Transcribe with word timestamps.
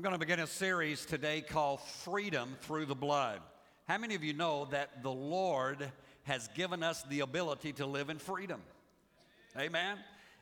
I'm 0.00 0.02
going 0.02 0.14
to 0.14 0.18
begin 0.18 0.40
a 0.40 0.46
series 0.46 1.04
today 1.04 1.42
called 1.42 1.82
Freedom 1.82 2.56
Through 2.62 2.86
the 2.86 2.94
Blood. 2.94 3.38
How 3.86 3.98
many 3.98 4.14
of 4.14 4.24
you 4.24 4.32
know 4.32 4.66
that 4.70 5.02
the 5.02 5.10
Lord 5.10 5.92
has 6.22 6.48
given 6.56 6.82
us 6.82 7.02
the 7.10 7.20
ability 7.20 7.74
to 7.74 7.84
live 7.84 8.08
in 8.08 8.18
freedom? 8.18 8.62
Amen. 9.58 9.98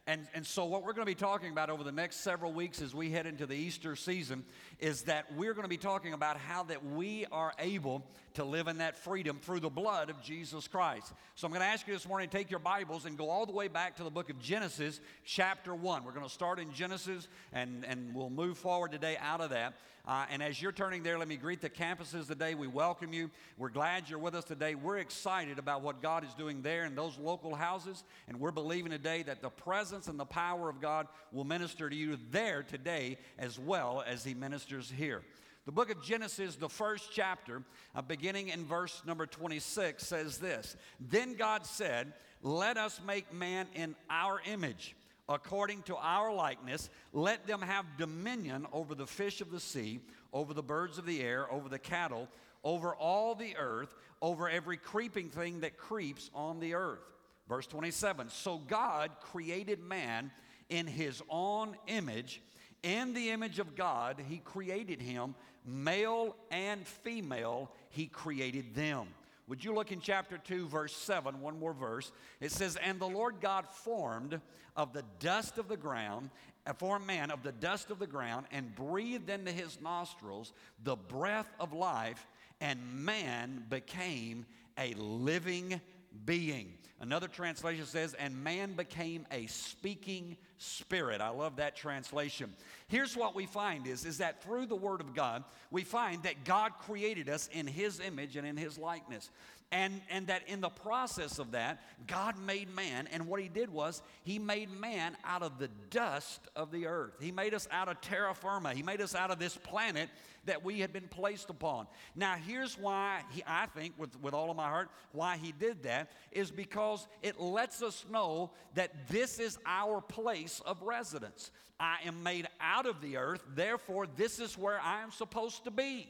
And, 0.07 0.29
and 0.33 0.47
so, 0.47 0.65
what 0.65 0.85
we're 0.85 0.93
going 0.93 1.07
to 1.09 1.11
be 1.11 1.17
talking 1.17 1.51
about 1.51 1.71
over 1.71 1.83
the 1.83 1.91
next 1.91 2.19
several 2.19 2.53
weeks 2.53 2.81
as 2.81 2.95
we 2.95 3.11
head 3.11 3.27
into 3.27 3.47
the 3.47 3.57
Easter 3.57 3.97
season 3.97 4.45
is 4.79 5.03
that 5.03 5.27
we're 5.35 5.55
going 5.55 5.65
to 5.65 5.69
be 5.69 5.77
talking 5.77 6.13
about 6.13 6.37
how 6.37 6.63
that 6.63 6.85
we 6.85 7.27
are 7.33 7.53
able 7.59 8.07
to 8.39 8.45
live 8.45 8.69
in 8.69 8.79
that 8.79 8.97
freedom 8.97 9.37
through 9.43 9.59
the 9.59 9.69
blood 9.69 10.11
of 10.11 10.23
Jesus 10.23 10.69
Christ. 10.69 11.13
So, 11.35 11.45
I'm 11.45 11.53
going 11.53 11.61
to 11.61 11.67
ask 11.67 11.89
you 11.89 11.93
this 11.93 12.07
morning 12.07 12.29
to 12.29 12.37
take 12.37 12.53
your 12.53 12.61
Bibles 12.61 13.05
and 13.05 13.19
go 13.19 13.31
all 13.31 13.47
the 13.47 13.53
way 13.53 13.67
back 13.67 13.97
to 13.97 14.05
the 14.05 14.11
book 14.11 14.31
of 14.31 14.41
Genesis, 14.41 15.01
chapter 15.25 15.75
1. 15.75 16.05
We're 16.05 16.13
going 16.13 16.25
to 16.25 16.33
start 16.33 16.61
in 16.61 16.73
Genesis 16.73 17.27
and, 17.53 17.85
and 17.85 18.15
we'll 18.15 18.31
move 18.31 18.57
forward 18.57 18.93
today 18.93 19.17
out 19.21 19.41
of 19.41 19.51
that. 19.51 19.75
Uh, 20.07 20.25
and 20.31 20.41
as 20.41 20.63
you're 20.63 20.71
turning 20.71 21.03
there, 21.03 21.19
let 21.19 21.27
me 21.27 21.37
greet 21.37 21.61
the 21.61 21.69
campuses 21.69 22.29
today. 22.29 22.55
We 22.55 22.69
welcome 22.69 23.13
you. 23.13 23.29
We're 23.59 23.71
glad 23.71 24.09
you're 24.09 24.21
with 24.21 24.37
us 24.37 24.45
today. 24.45 24.77
We're 24.77 24.99
excited 24.99 25.59
about 25.59 25.83
what 25.83 26.01
God 26.01 26.23
is 26.23 26.33
doing 26.35 26.63
there 26.63 26.85
in 26.85 26.95
those 26.95 27.19
local 27.19 27.57
houses. 27.57 28.05
And 28.29 28.39
we're 28.39 28.53
believing 28.53 28.93
today 28.93 29.25
that 29.25 29.43
the 29.43 29.51
presence 29.51 30.07
and 30.07 30.19
the 30.19 30.25
power 30.25 30.69
of 30.69 30.81
God 30.81 31.09
will 31.33 31.45
minister 31.45 31.91
to 31.91 31.97
you 31.97 32.17
there 32.31 32.63
today 32.63 33.19
as 33.37 33.59
well 33.59 34.05
as 34.07 34.23
He 34.23 34.33
ministers 34.33 34.91
here. 34.97 35.23
The 35.69 35.73
book 35.73 35.91
of 35.91 36.03
Genesis, 36.03 36.57
the 36.57 36.71
first 36.71 37.11
chapter, 37.13 37.63
uh, 37.95 38.01
beginning 38.01 38.49
in 38.49 38.65
verse 38.65 39.03
number 39.05 39.27
26, 39.27 40.03
says 40.03 40.39
this 40.39 40.79
Then 40.99 41.35
God 41.35 41.67
said, 41.67 42.15
Let 42.43 42.79
us 42.79 43.03
make 43.07 43.35
man 43.35 43.67
in 43.75 43.95
our 44.09 44.41
image 44.51 44.97
according 45.29 45.83
to 45.83 45.97
our 45.97 46.33
likeness. 46.33 46.89
Let 47.13 47.47
them 47.47 47.61
have 47.61 47.85
dominion 47.99 48.67
over 48.73 48.95
the 48.95 49.07
fish 49.07 49.43
of 49.43 49.51
the 49.51 49.61
sea, 49.61 50.01
over 50.33 50.55
the 50.55 50.63
birds 50.63 50.97
of 50.97 51.05
the 51.05 51.21
air, 51.21 51.53
over 51.53 51.69
the 51.69 51.79
cattle, 51.79 52.29
over 52.65 52.95
all 52.95 53.35
the 53.35 53.55
earth, 53.59 53.95
over 54.23 54.49
every 54.49 54.79
creeping 54.79 55.29
thing 55.29 55.61
that 55.61 55.77
creeps 55.77 56.31
on 56.35 56.61
the 56.61 56.73
earth. 56.73 57.05
Verse 57.47 57.67
27 57.67 58.31
So 58.31 58.57
God 58.57 59.11
created 59.21 59.81
man 59.81 60.31
in 60.71 60.87
his 60.87 61.23
own 61.29 61.77
image. 61.89 62.41
In 62.83 63.13
the 63.13 63.31
image 63.31 63.59
of 63.59 63.75
God, 63.75 64.23
he 64.29 64.39
created 64.39 65.03
him, 65.03 65.35
male 65.65 66.37
and 66.51 66.87
female, 66.87 67.71
he 67.91 68.07
created 68.07 68.75
them. 68.75 69.09
Would 69.49 69.65
you 69.65 69.75
look 69.75 69.93
in 69.93 70.01
chapter 70.01 70.39
2, 70.39 70.69
verse 70.69 70.95
7, 70.95 71.41
one 71.41 71.59
more 71.59 71.73
verse? 71.73 72.13
It 72.41 72.53
says, 72.53 72.77
And 72.77 73.01
the 73.01 73.09
Lord 73.09 73.41
God 73.41 73.67
formed 73.67 74.41
of 74.77 74.93
the 74.93 75.05
dust 75.21 75.57
of 75.57 75.69
the 75.69 75.77
ground, 75.77 76.31
uh, 76.67 76.75
formed 76.75 77.07
man 77.07 77.31
of 77.31 77.43
the 77.43 77.53
dust 77.53 77.91
of 77.91 77.99
the 77.99 78.07
ground, 78.07 78.47
and 78.53 78.75
breathed 78.75 79.31
into 79.31 79.51
his 79.51 79.81
nostrils 79.81 80.53
the 80.85 80.97
breath 80.97 81.51
of 81.59 81.73
life, 81.73 82.27
and 82.61 82.79
man 83.05 83.65
became 83.71 84.45
a 84.77 84.93
living 84.95 85.81
being. 86.25 86.75
Another 87.01 87.29
translation 87.29 87.87
says, 87.87 88.15
and 88.15 88.43
man 88.43 88.73
became 88.73 89.25
a 89.31 89.47
speaking 89.47 90.37
spirit. 90.59 91.21
I 91.21 91.29
love 91.29 91.57
that 91.57 91.77
translation. 91.77 92.53
Here's 92.89 93.17
what 93.17 93.37
we 93.37 93.47
find 93.47 93.87
is, 93.87 94.05
is 94.05 94.19
that 94.19 94.43
through 94.43 94.67
the 94.67 94.75
word 94.75 95.01
of 95.01 95.15
God, 95.15 95.45
we 95.71 95.85
find 95.85 96.25
that 96.25 96.45
God 96.45 96.73
created 96.81 97.29
us 97.29 97.49
in 97.53 97.69
his 97.69 98.01
image 98.01 98.35
and 98.35 98.45
in 98.45 98.57
his 98.57 98.79
likeness. 98.79 99.31
And, 99.71 100.01
and 100.11 100.29
that 100.29 100.49
in 100.49 100.63
the 100.63 100.71
process 100.71 101.39
of 101.39 101.51
that, 101.51 101.83
God 102.07 102.39
made 102.39 102.75
man, 102.75 103.07
and 103.13 103.27
what 103.27 103.39
he 103.39 103.49
did 103.49 103.69
was 103.69 104.03
he 104.23 104.39
made 104.39 104.71
man 104.71 105.15
out 105.25 105.43
of 105.43 105.59
the 105.59 105.69
dust 105.91 106.41
of 106.57 106.71
the 106.71 106.87
earth. 106.87 107.13
He 107.21 107.33
made 107.33 107.53
us 107.53 107.69
out 107.71 107.89
of 107.89 108.01
terra 108.01 108.35
firma. 108.35 108.73
He 108.73 108.83
made 108.83 109.03
us 109.03 109.15
out 109.15 109.31
of 109.31 109.39
this 109.39 109.59
planet 109.59 110.09
that 110.47 110.65
we 110.65 110.81
had 110.81 110.91
been 110.91 111.07
placed 111.09 111.51
upon. 111.51 111.87
Now, 112.17 112.37
here's 112.37 112.79
why 112.79 113.21
he, 113.31 113.43
I 113.47 113.67
think, 113.67 113.93
with, 113.99 114.19
with 114.23 114.33
all 114.33 114.51
of 114.51 114.57
my 114.57 114.69
heart, 114.69 114.89
why 115.13 115.37
he 115.37 115.53
did 115.53 115.83
that 115.83 116.13
is 116.33 116.51
because 116.51 117.07
it 117.23 117.39
lets 117.39 117.83
us 117.83 118.07
know 118.11 118.53
that 118.73 119.09
this 119.09 119.39
is 119.39 119.59
our 119.67 120.01
place 120.01 120.63
of 120.65 120.81
residence. 120.81 121.51
I 121.79 121.99
am 122.07 122.23
made 122.23 122.49
out 122.59 122.87
of 122.87 123.03
the 123.03 123.19
earth, 123.19 123.45
therefore, 123.55 124.07
this 124.17 124.41
is 124.41 124.57
where 124.57 124.81
I 124.81 125.03
am 125.03 125.11
supposed 125.11 125.65
to 125.65 125.71
be. 125.71 126.09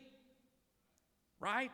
Right? 1.40 1.70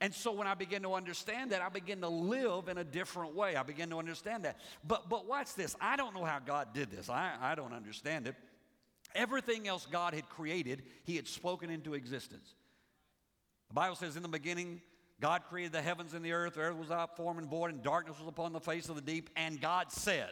And 0.00 0.12
so 0.12 0.32
when 0.32 0.46
I 0.46 0.54
begin 0.54 0.82
to 0.82 0.94
understand 0.94 1.52
that, 1.52 1.62
I 1.62 1.68
begin 1.68 2.00
to 2.02 2.08
live 2.08 2.68
in 2.68 2.78
a 2.78 2.84
different 2.84 3.34
way. 3.34 3.56
I 3.56 3.62
begin 3.62 3.90
to 3.90 3.98
understand 3.98 4.44
that. 4.44 4.58
But 4.86 5.08
but 5.08 5.26
watch 5.26 5.54
this. 5.54 5.74
I 5.80 5.96
don't 5.96 6.14
know 6.14 6.24
how 6.24 6.38
God 6.38 6.68
did 6.74 6.90
this. 6.90 7.08
I, 7.08 7.34
I 7.40 7.54
don't 7.54 7.72
understand 7.72 8.26
it. 8.26 8.34
Everything 9.14 9.66
else 9.66 9.86
God 9.90 10.12
had 10.12 10.28
created, 10.28 10.82
He 11.04 11.16
had 11.16 11.26
spoken 11.26 11.70
into 11.70 11.94
existence. 11.94 12.54
The 13.68 13.74
Bible 13.74 13.96
says, 13.96 14.16
in 14.16 14.22
the 14.22 14.28
beginning, 14.28 14.80
God 15.20 15.42
created 15.48 15.72
the 15.72 15.82
heavens 15.82 16.12
and 16.14 16.24
the 16.24 16.32
earth, 16.32 16.54
the 16.54 16.60
earth 16.60 16.76
was 16.76 16.90
out, 16.90 17.16
formed 17.16 17.40
and 17.40 17.48
void, 17.48 17.70
and 17.70 17.82
darkness 17.82 18.18
was 18.18 18.28
upon 18.28 18.52
the 18.52 18.60
face 18.60 18.88
of 18.88 18.94
the 18.94 19.00
deep, 19.00 19.30
and 19.34 19.60
God 19.60 19.90
said. 19.90 20.30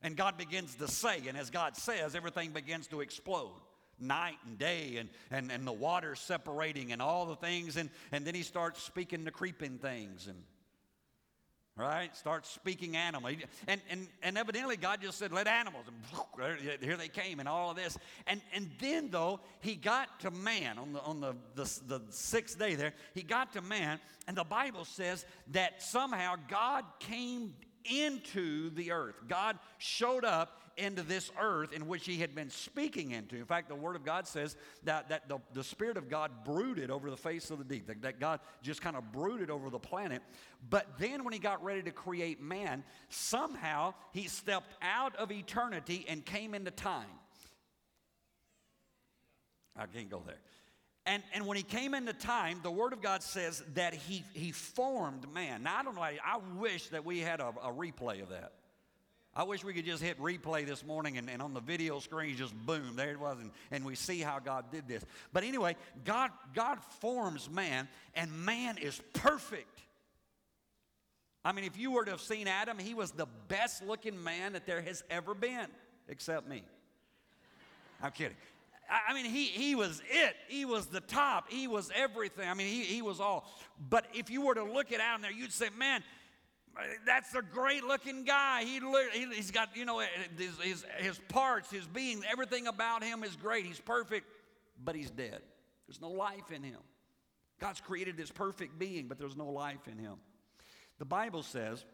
And 0.00 0.16
God 0.16 0.38
begins 0.38 0.76
to 0.76 0.86
say, 0.86 1.20
and 1.26 1.36
as 1.36 1.50
God 1.50 1.76
says, 1.76 2.14
everything 2.14 2.52
begins 2.52 2.86
to 2.88 3.00
explode 3.00 3.60
night 4.00 4.38
and 4.46 4.58
day 4.58 4.96
and, 4.98 5.08
and, 5.30 5.50
and 5.50 5.66
the 5.66 5.72
water 5.72 6.14
separating 6.14 6.92
and 6.92 7.02
all 7.02 7.26
the 7.26 7.36
things. 7.36 7.76
And, 7.76 7.90
and 8.12 8.24
then 8.24 8.34
he 8.34 8.42
starts 8.42 8.82
speaking 8.82 9.24
the 9.24 9.30
creeping 9.30 9.78
things 9.78 10.26
and 10.26 10.36
right? 11.78 12.14
Starts 12.16 12.50
speaking 12.50 12.96
animal 12.96 13.30
and, 13.68 13.80
and, 13.88 14.08
and 14.24 14.36
evidently 14.36 14.76
god 14.76 15.00
just 15.00 15.16
said 15.16 15.32
let 15.32 15.46
animals. 15.46 15.84
And 15.86 16.80
here 16.82 16.96
they 16.96 17.08
came 17.08 17.38
and 17.38 17.48
all 17.48 17.70
of 17.70 17.76
this. 17.76 17.96
And, 18.26 18.42
and 18.52 18.68
then 18.80 19.10
though 19.10 19.40
he 19.60 19.76
got 19.76 20.20
to 20.20 20.32
man 20.32 20.76
on, 20.76 20.92
the, 20.92 21.00
on 21.02 21.20
the, 21.20 21.34
the, 21.54 21.80
the 21.86 22.02
sixth 22.10 22.58
day 22.58 22.74
there 22.74 22.92
he 23.14 23.22
got 23.22 23.52
to 23.52 23.62
man. 23.62 24.00
And 24.26 24.36
the 24.36 24.44
bible 24.44 24.84
says 24.84 25.24
that 25.52 25.80
somehow 25.80 26.34
god 26.48 26.84
came 26.98 27.54
into 27.84 28.70
the 28.70 28.90
earth. 28.92 29.14
God 29.28 29.58
showed 29.78 30.24
up 30.24 30.60
into 30.78 31.02
this 31.02 31.30
earth 31.40 31.72
in 31.72 31.86
which 31.86 32.06
he 32.06 32.18
had 32.18 32.34
been 32.34 32.50
speaking 32.50 33.10
into. 33.10 33.36
In 33.36 33.44
fact, 33.44 33.68
the 33.68 33.74
Word 33.74 33.96
of 33.96 34.04
God 34.04 34.26
says 34.26 34.56
that, 34.84 35.08
that 35.08 35.28
the, 35.28 35.38
the 35.52 35.64
Spirit 35.64 35.96
of 35.96 36.08
God 36.08 36.30
brooded 36.44 36.90
over 36.90 37.10
the 37.10 37.16
face 37.16 37.50
of 37.50 37.58
the 37.58 37.64
deep, 37.64 37.86
that, 37.88 38.02
that 38.02 38.20
God 38.20 38.40
just 38.62 38.80
kind 38.80 38.96
of 38.96 39.12
brooded 39.12 39.50
over 39.50 39.70
the 39.70 39.78
planet. 39.78 40.22
But 40.70 40.86
then 40.98 41.24
when 41.24 41.32
he 41.32 41.38
got 41.38 41.62
ready 41.62 41.82
to 41.82 41.90
create 41.90 42.40
man, 42.40 42.84
somehow 43.08 43.94
he 44.12 44.28
stepped 44.28 44.72
out 44.80 45.14
of 45.16 45.30
eternity 45.30 46.06
and 46.08 46.24
came 46.24 46.54
into 46.54 46.70
time. 46.70 47.06
I 49.76 49.86
can't 49.86 50.10
go 50.10 50.22
there. 50.26 50.38
And, 51.06 51.22
and 51.32 51.46
when 51.46 51.56
he 51.56 51.62
came 51.62 51.94
into 51.94 52.12
time, 52.12 52.60
the 52.62 52.70
Word 52.70 52.92
of 52.92 53.00
God 53.00 53.22
says 53.22 53.62
that 53.74 53.94
he, 53.94 54.24
he 54.34 54.52
formed 54.52 55.32
man. 55.32 55.62
Now, 55.62 55.78
I 55.78 55.82
don't 55.82 55.94
know, 55.94 56.02
I 56.02 56.38
wish 56.58 56.88
that 56.88 57.04
we 57.04 57.20
had 57.20 57.40
a, 57.40 57.48
a 57.62 57.72
replay 57.72 58.22
of 58.22 58.28
that. 58.28 58.52
I 59.38 59.44
wish 59.44 59.62
we 59.62 59.72
could 59.72 59.84
just 59.84 60.02
hit 60.02 60.18
replay 60.20 60.66
this 60.66 60.84
morning 60.84 61.16
and, 61.16 61.30
and 61.30 61.40
on 61.40 61.54
the 61.54 61.60
video 61.60 62.00
screen, 62.00 62.36
just 62.36 62.52
boom, 62.66 62.96
there 62.96 63.12
it 63.12 63.20
was, 63.20 63.38
and, 63.38 63.52
and 63.70 63.84
we 63.84 63.94
see 63.94 64.18
how 64.18 64.40
God 64.40 64.64
did 64.72 64.88
this. 64.88 65.04
But 65.32 65.44
anyway, 65.44 65.76
God, 66.04 66.32
God 66.56 66.80
forms 66.98 67.48
man, 67.48 67.86
and 68.16 68.32
man 68.32 68.78
is 68.78 69.00
perfect. 69.12 69.80
I 71.44 71.52
mean, 71.52 71.64
if 71.64 71.78
you 71.78 71.92
were 71.92 72.04
to 72.04 72.10
have 72.10 72.20
seen 72.20 72.48
Adam, 72.48 72.80
he 72.80 72.94
was 72.94 73.12
the 73.12 73.28
best 73.46 73.86
looking 73.86 74.20
man 74.24 74.54
that 74.54 74.66
there 74.66 74.82
has 74.82 75.04
ever 75.08 75.34
been, 75.34 75.68
except 76.08 76.48
me. 76.48 76.64
I'm 78.02 78.10
kidding. 78.10 78.36
I 78.90 79.14
mean, 79.14 79.26
he, 79.26 79.44
he 79.44 79.76
was 79.76 80.02
it. 80.10 80.34
He 80.48 80.64
was 80.64 80.86
the 80.86 81.00
top. 81.00 81.48
He 81.48 81.68
was 81.68 81.92
everything. 81.94 82.48
I 82.48 82.54
mean, 82.54 82.66
he, 82.66 82.82
he 82.82 83.02
was 83.02 83.20
all. 83.20 83.48
But 83.88 84.06
if 84.14 84.30
you 84.30 84.40
were 84.40 84.54
to 84.54 84.64
look 84.64 84.92
at 84.92 85.00
Adam 85.00 85.22
there, 85.22 85.30
you'd 85.30 85.52
say, 85.52 85.68
man, 85.78 86.02
that's 87.06 87.34
a 87.34 87.42
great 87.42 87.84
looking 87.84 88.24
guy. 88.24 88.64
He, 88.64 88.80
he's 89.34 89.50
got, 89.50 89.76
you 89.76 89.84
know, 89.84 90.00
his, 90.36 90.58
his, 90.60 90.84
his 90.98 91.18
parts, 91.28 91.70
his 91.70 91.86
being, 91.86 92.22
everything 92.30 92.66
about 92.66 93.02
him 93.02 93.24
is 93.24 93.34
great. 93.36 93.66
He's 93.66 93.80
perfect, 93.80 94.26
but 94.82 94.94
he's 94.94 95.10
dead. 95.10 95.40
There's 95.86 96.00
no 96.00 96.10
life 96.10 96.50
in 96.52 96.62
him. 96.62 96.80
God's 97.60 97.80
created 97.80 98.16
this 98.16 98.30
perfect 98.30 98.78
being, 98.78 99.08
but 99.08 99.18
there's 99.18 99.36
no 99.36 99.48
life 99.48 99.88
in 99.90 99.98
him. 99.98 100.14
The 100.98 101.04
Bible 101.04 101.42
says 101.42 101.84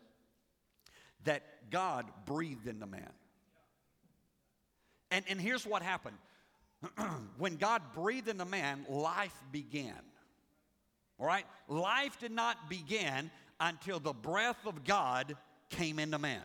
that 1.25 1.71
God 1.71 2.07
breathed 2.27 2.67
into 2.67 2.87
man. 2.87 3.11
And, 5.11 5.25
and 5.29 5.41
here's 5.41 5.67
what 5.67 5.83
happened 5.83 6.17
when 7.39 7.57
God 7.57 7.83
breathed 7.95 8.29
into 8.29 8.45
man, 8.45 8.85
life 8.89 9.35
began. 9.53 10.01
All 11.19 11.27
right? 11.27 11.47
Life 11.69 12.19
did 12.19 12.33
not 12.33 12.69
begin 12.69 13.31
until 13.65 13.99
the 13.99 14.13
breath 14.13 14.67
of 14.67 14.85
God 14.85 15.37
came 15.71 15.99
into 15.99 16.19
man. 16.19 16.43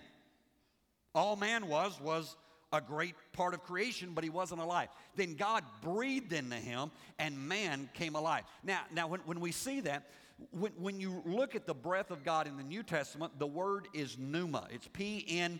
All 1.14 1.36
man 1.36 1.68
was, 1.68 2.00
was 2.00 2.38
a 2.72 2.80
great 2.80 3.14
part 3.34 3.54
of 3.54 3.62
creation, 3.64 4.12
but 4.14 4.24
he 4.24 4.30
wasn't 4.30 4.62
alive. 4.62 4.88
Then 5.16 5.34
God 5.34 5.64
breathed 5.82 6.32
into 6.32 6.56
him, 6.56 6.92
and 7.18 7.38
man 7.38 7.90
came 7.94 8.16
alive. 8.16 8.44
Now, 8.64 8.82
now 8.94 9.08
when, 9.08 9.20
when 9.26 9.42
we 9.42 9.52
see 9.52 9.82
that, 9.82 10.08
when, 10.52 10.72
when 10.78 11.02
you 11.02 11.22
look 11.26 11.56
at 11.56 11.66
the 11.66 11.74
breath 11.74 12.10
of 12.10 12.24
God 12.24 12.48
in 12.48 12.56
the 12.56 12.64
New 12.64 12.84
Testament, 12.84 13.38
the 13.38 13.48
word 13.48 13.90
is 13.94 14.18
pneuma. 14.18 14.68
It's 14.72 14.88
P 14.94 15.26
N 15.28 15.60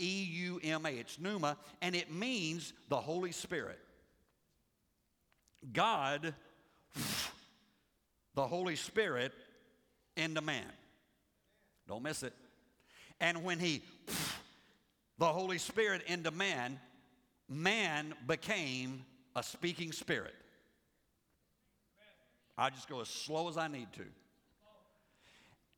E 0.00 0.28
U 0.32 0.60
M 0.64 0.84
A. 0.84 0.88
It's 0.88 1.20
pneuma, 1.20 1.56
and 1.80 1.94
it 1.94 2.10
means 2.10 2.72
the 2.88 2.96
Holy 2.96 3.30
Spirit. 3.30 3.78
God, 5.72 6.34
the 8.34 8.46
Holy 8.46 8.74
Spirit, 8.74 9.32
into 10.16 10.40
man. 10.40 10.64
Don't 11.88 12.02
miss 12.02 12.22
it. 12.22 12.32
And 13.20 13.44
when 13.44 13.58
he, 13.58 13.82
the 15.18 15.26
Holy 15.26 15.58
Spirit 15.58 16.02
into 16.06 16.30
man, 16.30 16.78
man 17.48 18.14
became 18.26 19.04
a 19.34 19.42
speaking 19.42 19.92
spirit. 19.92 20.34
I 22.58 22.70
just 22.70 22.88
go 22.88 23.00
as 23.00 23.08
slow 23.08 23.48
as 23.48 23.56
I 23.56 23.68
need 23.68 23.92
to. 23.94 24.04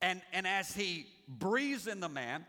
And, 0.01 0.23
and 0.33 0.47
as 0.47 0.75
he 0.75 1.07
breathes 1.29 1.89
in 1.89 2.01
the 2.01 2.09
man, 2.09 2.47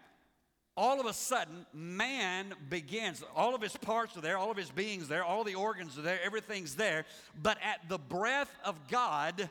all 0.77 0.99
of 1.01 1.07
a 1.07 1.13
sudden, 1.13 1.65
man 1.73 2.53
begins. 2.69 3.23
All 3.35 3.53
of 3.53 3.61
his 3.61 3.75
parts 3.75 4.15
are 4.15 4.21
there, 4.21 4.37
all 4.37 4.51
of 4.51 4.55
his 4.55 4.69
beings 4.69 5.07
there, 5.07 5.25
all 5.25 5.43
the 5.43 5.55
organs 5.55 5.97
are 5.97 6.03
there, 6.03 6.19
everything's 6.23 6.75
there. 6.75 7.05
But 7.41 7.57
at 7.61 7.89
the 7.89 7.97
breath 7.97 8.51
of 8.63 8.87
God, 8.87 9.49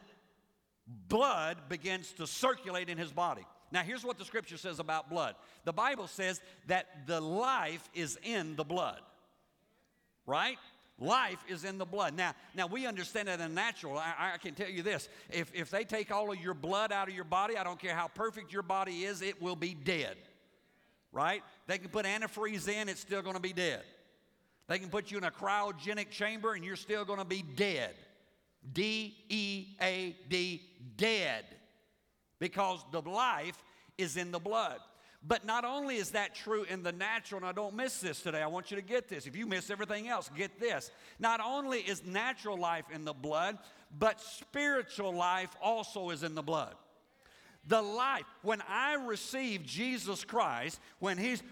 blood 1.08 1.56
begins 1.68 2.12
to 2.14 2.26
circulate 2.26 2.88
in 2.88 2.98
his 2.98 3.12
body. 3.12 3.46
Now, 3.70 3.82
here's 3.82 4.04
what 4.04 4.18
the 4.18 4.24
scripture 4.24 4.56
says 4.56 4.78
about 4.78 5.10
blood 5.10 5.34
the 5.64 5.72
Bible 5.72 6.06
says 6.06 6.40
that 6.66 7.06
the 7.06 7.20
life 7.20 7.88
is 7.94 8.18
in 8.22 8.56
the 8.56 8.64
blood, 8.64 9.00
right? 10.26 10.56
Life 11.00 11.38
is 11.46 11.64
in 11.64 11.78
the 11.78 11.84
blood. 11.84 12.16
Now, 12.16 12.34
now 12.56 12.66
we 12.66 12.84
understand 12.84 13.28
that 13.28 13.40
in 13.40 13.54
natural. 13.54 13.98
I, 13.98 14.32
I, 14.34 14.38
can 14.38 14.54
tell 14.54 14.68
you 14.68 14.82
this: 14.82 15.08
if, 15.30 15.54
if 15.54 15.70
they 15.70 15.84
take 15.84 16.10
all 16.10 16.32
of 16.32 16.40
your 16.40 16.54
blood 16.54 16.90
out 16.90 17.08
of 17.08 17.14
your 17.14 17.24
body, 17.24 17.56
I 17.56 17.62
don't 17.62 17.78
care 17.78 17.94
how 17.94 18.08
perfect 18.08 18.52
your 18.52 18.62
body 18.62 19.04
is, 19.04 19.22
it 19.22 19.40
will 19.40 19.54
be 19.54 19.74
dead. 19.74 20.16
Right? 21.12 21.42
They 21.66 21.78
can 21.78 21.90
put 21.90 22.04
antifreeze 22.04 22.68
in, 22.68 22.88
it's 22.88 23.00
still 23.00 23.22
going 23.22 23.36
to 23.36 23.40
be 23.40 23.52
dead. 23.52 23.82
They 24.66 24.78
can 24.78 24.90
put 24.90 25.10
you 25.10 25.18
in 25.18 25.24
a 25.24 25.30
cryogenic 25.30 26.10
chamber, 26.10 26.54
and 26.54 26.64
you're 26.64 26.76
still 26.76 27.04
going 27.04 27.18
to 27.18 27.24
be 27.24 27.42
dead. 27.42 27.94
D 28.72 29.16
E 29.28 29.76
A 29.80 30.16
D, 30.28 30.62
dead. 30.96 31.44
Because 32.38 32.84
the 32.92 33.02
life 33.02 33.62
is 33.96 34.16
in 34.16 34.30
the 34.30 34.38
blood. 34.38 34.78
But 35.26 35.44
not 35.44 35.64
only 35.64 35.96
is 35.96 36.10
that 36.12 36.34
true 36.34 36.62
in 36.62 36.84
the 36.84 36.92
natural, 36.92 37.40
and 37.40 37.46
I 37.46 37.52
don't 37.52 37.74
miss 37.74 37.98
this 38.00 38.22
today, 38.22 38.40
I 38.40 38.46
want 38.46 38.70
you 38.70 38.76
to 38.76 38.82
get 38.82 39.08
this. 39.08 39.26
If 39.26 39.34
you 39.34 39.46
miss 39.46 39.68
everything 39.68 40.08
else, 40.08 40.30
get 40.36 40.60
this. 40.60 40.92
Not 41.18 41.40
only 41.44 41.78
is 41.80 42.04
natural 42.04 42.56
life 42.56 42.84
in 42.94 43.04
the 43.04 43.12
blood, 43.12 43.58
but 43.98 44.20
spiritual 44.20 45.12
life 45.12 45.50
also 45.60 46.10
is 46.10 46.22
in 46.22 46.36
the 46.36 46.42
blood. 46.42 46.74
The 47.66 47.82
life, 47.82 48.24
when 48.42 48.62
I 48.68 48.94
receive 48.94 49.64
Jesus 49.64 50.24
Christ, 50.24 50.78
when 51.00 51.18
He's 51.18 51.42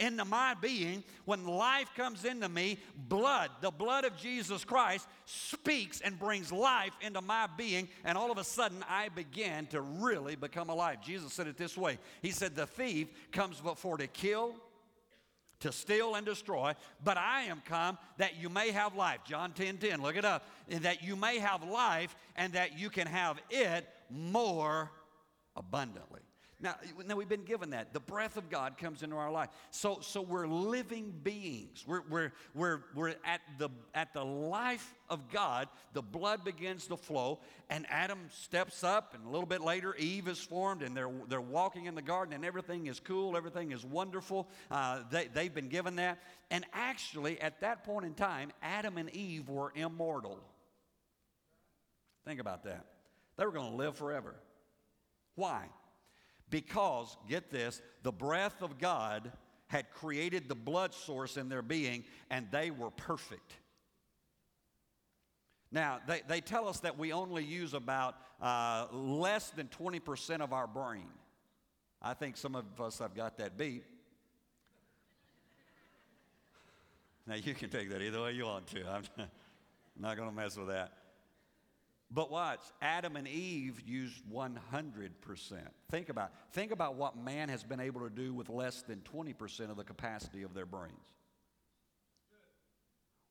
into 0.00 0.24
my 0.24 0.54
being, 0.54 1.04
when 1.26 1.46
life 1.46 1.90
comes 1.94 2.24
into 2.24 2.48
me, 2.48 2.78
blood, 2.96 3.50
the 3.60 3.70
blood 3.70 4.04
of 4.04 4.16
Jesus 4.16 4.64
Christ, 4.64 5.06
speaks 5.26 6.00
and 6.00 6.18
brings 6.18 6.50
life 6.50 6.96
into 7.00 7.20
my 7.20 7.46
being, 7.56 7.88
and 8.04 8.18
all 8.18 8.32
of 8.32 8.38
a 8.38 8.44
sudden 8.44 8.82
I 8.88 9.10
begin 9.10 9.66
to 9.68 9.82
really 9.82 10.34
become 10.34 10.70
alive. 10.70 11.02
Jesus 11.02 11.32
said 11.32 11.46
it 11.46 11.56
this 11.56 11.76
way 11.76 11.98
He 12.22 12.30
said, 12.30 12.56
The 12.56 12.66
thief 12.66 13.08
comes 13.30 13.60
before 13.60 13.98
to 13.98 14.06
kill, 14.06 14.54
to 15.60 15.70
steal 15.70 16.14
and 16.14 16.24
destroy, 16.24 16.72
but 17.04 17.18
I 17.18 17.42
am 17.42 17.62
come 17.66 17.98
that 18.16 18.40
you 18.40 18.48
may 18.48 18.70
have 18.70 18.96
life. 18.96 19.20
John 19.26 19.52
10 19.52 19.76
10, 19.76 20.00
look 20.02 20.16
it 20.16 20.24
up. 20.24 20.46
That 20.68 21.02
you 21.04 21.14
may 21.14 21.38
have 21.38 21.62
life 21.62 22.16
and 22.36 22.54
that 22.54 22.78
you 22.78 22.88
can 22.88 23.06
have 23.06 23.38
it 23.50 23.86
more 24.08 24.90
abundantly. 25.54 26.20
Now, 26.62 26.74
now 27.06 27.16
we've 27.16 27.28
been 27.28 27.44
given 27.44 27.70
that. 27.70 27.94
The 27.94 28.00
breath 28.00 28.36
of 28.36 28.50
God 28.50 28.76
comes 28.76 29.02
into 29.02 29.16
our 29.16 29.30
life. 29.30 29.48
So, 29.70 30.00
so 30.02 30.20
we're 30.20 30.46
living 30.46 31.14
beings. 31.22 31.84
We're, 31.86 32.02
we're, 32.10 32.32
we're, 32.54 32.80
we're 32.94 33.14
at, 33.24 33.40
the, 33.58 33.70
at 33.94 34.12
the 34.12 34.24
life 34.24 34.94
of 35.08 35.30
God. 35.30 35.68
The 35.94 36.02
blood 36.02 36.44
begins 36.44 36.86
to 36.88 36.98
flow, 36.98 37.40
and 37.70 37.86
Adam 37.88 38.18
steps 38.30 38.84
up, 38.84 39.14
and 39.14 39.24
a 39.26 39.30
little 39.30 39.46
bit 39.46 39.62
later, 39.62 39.94
Eve 39.96 40.28
is 40.28 40.38
formed, 40.38 40.82
and 40.82 40.94
they're, 40.94 41.10
they're 41.28 41.40
walking 41.40 41.86
in 41.86 41.94
the 41.94 42.02
garden, 42.02 42.34
and 42.34 42.44
everything 42.44 42.86
is 42.88 43.00
cool, 43.00 43.36
everything 43.36 43.72
is 43.72 43.84
wonderful. 43.84 44.46
Uh, 44.70 45.00
they, 45.10 45.28
they've 45.28 45.54
been 45.54 45.68
given 45.68 45.96
that. 45.96 46.18
And 46.50 46.66
actually, 46.74 47.40
at 47.40 47.60
that 47.62 47.84
point 47.84 48.04
in 48.04 48.12
time, 48.12 48.52
Adam 48.62 48.98
and 48.98 49.08
Eve 49.10 49.48
were 49.48 49.72
immortal. 49.74 50.38
Think 52.26 52.38
about 52.38 52.64
that. 52.64 52.84
They 53.38 53.46
were 53.46 53.52
going 53.52 53.70
to 53.70 53.76
live 53.76 53.96
forever. 53.96 54.34
Why? 55.36 55.64
Because, 56.50 57.16
get 57.28 57.50
this, 57.50 57.80
the 58.02 58.12
breath 58.12 58.62
of 58.62 58.78
God 58.78 59.32
had 59.68 59.90
created 59.92 60.48
the 60.48 60.54
blood 60.54 60.92
source 60.92 61.36
in 61.36 61.48
their 61.48 61.62
being, 61.62 62.04
and 62.28 62.46
they 62.50 62.72
were 62.72 62.90
perfect. 62.90 63.54
Now, 65.70 66.00
they, 66.08 66.22
they 66.26 66.40
tell 66.40 66.66
us 66.66 66.80
that 66.80 66.98
we 66.98 67.12
only 67.12 67.44
use 67.44 67.74
about 67.74 68.16
uh, 68.42 68.86
less 68.92 69.50
than 69.50 69.68
20% 69.68 70.40
of 70.40 70.52
our 70.52 70.66
brain. 70.66 71.08
I 72.02 72.14
think 72.14 72.36
some 72.36 72.56
of 72.56 72.80
us 72.80 72.98
have 72.98 73.14
got 73.14 73.38
that 73.38 73.56
beat. 73.56 73.84
Now, 77.26 77.36
you 77.36 77.54
can 77.54 77.70
take 77.70 77.90
that 77.90 78.02
either 78.02 78.22
way 78.22 78.32
you 78.32 78.46
want 78.46 78.66
to. 78.68 78.84
I'm 78.88 79.04
not 79.98 80.16
going 80.16 80.28
to 80.28 80.34
mess 80.34 80.56
with 80.56 80.68
that. 80.68 80.92
But 82.12 82.30
watch, 82.30 82.60
Adam 82.82 83.14
and 83.14 83.28
Eve 83.28 83.80
used 83.86 84.22
100%. 84.32 85.10
Think 85.90 86.08
about, 86.08 86.32
think 86.52 86.72
about 86.72 86.96
what 86.96 87.16
man 87.16 87.48
has 87.48 87.62
been 87.62 87.78
able 87.78 88.00
to 88.00 88.10
do 88.10 88.34
with 88.34 88.48
less 88.48 88.82
than 88.82 89.00
20% 89.14 89.70
of 89.70 89.76
the 89.76 89.84
capacity 89.84 90.42
of 90.42 90.52
their 90.52 90.66
brains. 90.66 90.94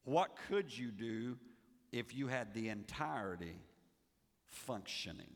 What 0.05 0.37
could 0.47 0.75
you 0.75 0.91
do 0.91 1.37
if 1.91 2.15
you 2.15 2.27
had 2.27 2.53
the 2.53 2.69
entirety 2.69 3.55
functioning 4.45 5.33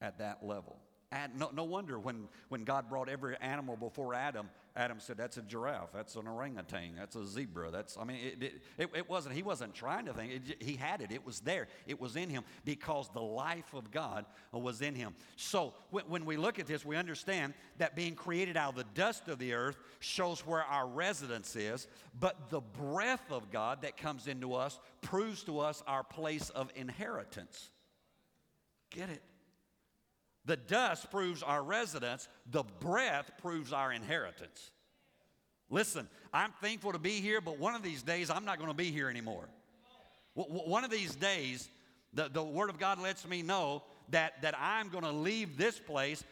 at 0.00 0.18
that 0.18 0.42
level? 0.42 0.78
And 1.12 1.38
no, 1.38 1.50
no 1.52 1.64
wonder 1.64 1.98
when, 1.98 2.28
when 2.48 2.64
God 2.64 2.88
brought 2.88 3.08
every 3.08 3.36
animal 3.40 3.76
before 3.76 4.14
Adam, 4.14 4.48
Adam 4.78 5.00
said, 5.00 5.16
That's 5.16 5.36
a 5.36 5.42
giraffe, 5.42 5.92
that's 5.92 6.14
an 6.14 6.28
orangutan, 6.28 6.94
that's 6.96 7.16
a 7.16 7.26
zebra. 7.26 7.70
That's, 7.72 7.98
I 7.98 8.04
mean, 8.04 8.18
it, 8.22 8.62
it, 8.78 8.88
it 8.94 9.10
wasn't, 9.10 9.34
he 9.34 9.42
wasn't 9.42 9.74
trying 9.74 10.06
to 10.06 10.14
think, 10.14 10.32
it, 10.32 10.62
he 10.62 10.76
had 10.76 11.02
it, 11.02 11.10
it 11.10 11.26
was 11.26 11.40
there, 11.40 11.66
it 11.86 12.00
was 12.00 12.14
in 12.14 12.30
him 12.30 12.44
because 12.64 13.08
the 13.12 13.20
life 13.20 13.74
of 13.74 13.90
God 13.90 14.24
was 14.52 14.80
in 14.80 14.94
him. 14.94 15.14
So 15.34 15.74
when, 15.90 16.04
when 16.08 16.24
we 16.24 16.36
look 16.36 16.60
at 16.60 16.68
this, 16.68 16.84
we 16.84 16.94
understand 16.94 17.54
that 17.78 17.96
being 17.96 18.14
created 18.14 18.56
out 18.56 18.70
of 18.70 18.76
the 18.76 18.86
dust 18.94 19.26
of 19.26 19.40
the 19.40 19.52
earth 19.52 19.78
shows 19.98 20.46
where 20.46 20.62
our 20.62 20.86
residence 20.86 21.56
is, 21.56 21.88
but 22.20 22.48
the 22.50 22.60
breath 22.60 23.32
of 23.32 23.50
God 23.50 23.82
that 23.82 23.96
comes 23.96 24.28
into 24.28 24.54
us 24.54 24.78
proves 25.02 25.42
to 25.44 25.58
us 25.58 25.82
our 25.88 26.04
place 26.04 26.50
of 26.50 26.70
inheritance. 26.76 27.70
Get 28.90 29.10
it? 29.10 29.22
The 30.48 30.56
dust 30.56 31.10
proves 31.10 31.42
our 31.42 31.62
residence, 31.62 32.26
the 32.50 32.64
breath 32.80 33.30
proves 33.36 33.70
our 33.70 33.92
inheritance. 33.92 34.70
Listen, 35.68 36.08
I'm 36.32 36.52
thankful 36.62 36.92
to 36.92 36.98
be 36.98 37.20
here, 37.20 37.42
but 37.42 37.58
one 37.58 37.74
of 37.74 37.82
these 37.82 38.02
days 38.02 38.30
I'm 38.30 38.46
not 38.46 38.56
going 38.56 38.70
to 38.70 38.74
be 38.76 38.90
here 38.90 39.10
anymore. 39.10 39.46
One 40.32 40.84
of 40.84 40.90
these 40.90 41.14
days, 41.14 41.68
the, 42.14 42.30
the 42.30 42.42
Word 42.42 42.70
of 42.70 42.78
God 42.78 42.98
lets 42.98 43.28
me 43.28 43.42
know 43.42 43.82
that, 44.08 44.40
that 44.40 44.54
I'm 44.58 44.88
going 44.88 45.04
to 45.04 45.12
leave 45.12 45.58
this 45.58 45.78
place 45.78 46.24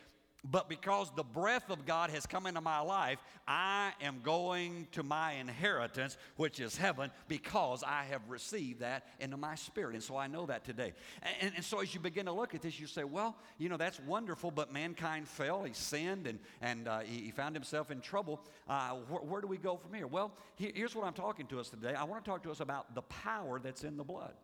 but 0.45 0.69
because 0.69 1.11
the 1.17 1.25
breath 1.25 1.71
of 1.71 1.87
God 1.87 2.11
has 2.11 2.27
come 2.27 2.47
into 2.47 2.61
my 2.61 2.81
life, 2.81 3.19
I 3.49 3.93
am 4.01 4.21
going 4.23 4.87
to 4.93 5.03
my 5.03 5.33
inheritance, 5.33 6.17
which 6.37 6.61
is 6.61 6.77
heaven, 6.77 7.11
because 7.29 7.83
I 7.83 8.05
have 8.11 8.23
received 8.29 8.81
that 8.81 9.07
into 9.19 9.37
my 9.37 9.55
spirit. 9.55 9.95
And 9.95 10.03
so 10.03 10.17
I 10.17 10.27
know 10.27 10.47
that 10.47 10.65
today. 10.65 10.93
And, 11.41 11.53
and 11.57 11.65
so 11.65 11.81
as 11.81 11.93
you 11.95 12.01
begin 12.01 12.27
to 12.27 12.33
look 12.33 12.55
at 12.55 12.63
this, 12.63 12.79
you 12.79 12.87
say, 12.87 13.05
well, 13.05 13.37
you 13.59 13.69
know, 13.69 13.77
that's 13.77 14.01
wonderful, 14.01 14.51
but 14.51 14.73
mankind 14.73 15.29
fell. 15.29 15.65
He 15.65 15.73
sinned 15.73 16.27
and, 16.27 16.39
and 16.61 16.89
uh, 16.89 17.01
he, 17.01 17.23
he, 17.23 17.31
found 17.31 17.55
himself 17.55 17.91
in 17.91 18.01
trouble. 18.01 18.41
Uh, 18.69 18.91
wh- 19.11 19.29
where 19.31 19.41
do 19.41 19.47
we 19.47 19.59
go 19.59 19.77
from 19.77 19.93
here? 19.95 20.07
Well, 20.07 20.33
here's 20.57 20.95
what 20.95 21.07
I'm 21.07 21.13
talking 21.13 21.47
to 21.49 21.61
us 21.61 21.69
today. 21.69 21.95
I 21.95 22.05
want 22.05 22.25
to 22.25 22.31
talk 22.31 22.43
to 22.45 22.51
us 22.51 22.61
about 22.61 22.95
the 22.95 23.03
power 23.03 23.59
that's 23.59 23.85
in 23.85 23.97
the 23.97 24.05
blood. 24.05 24.35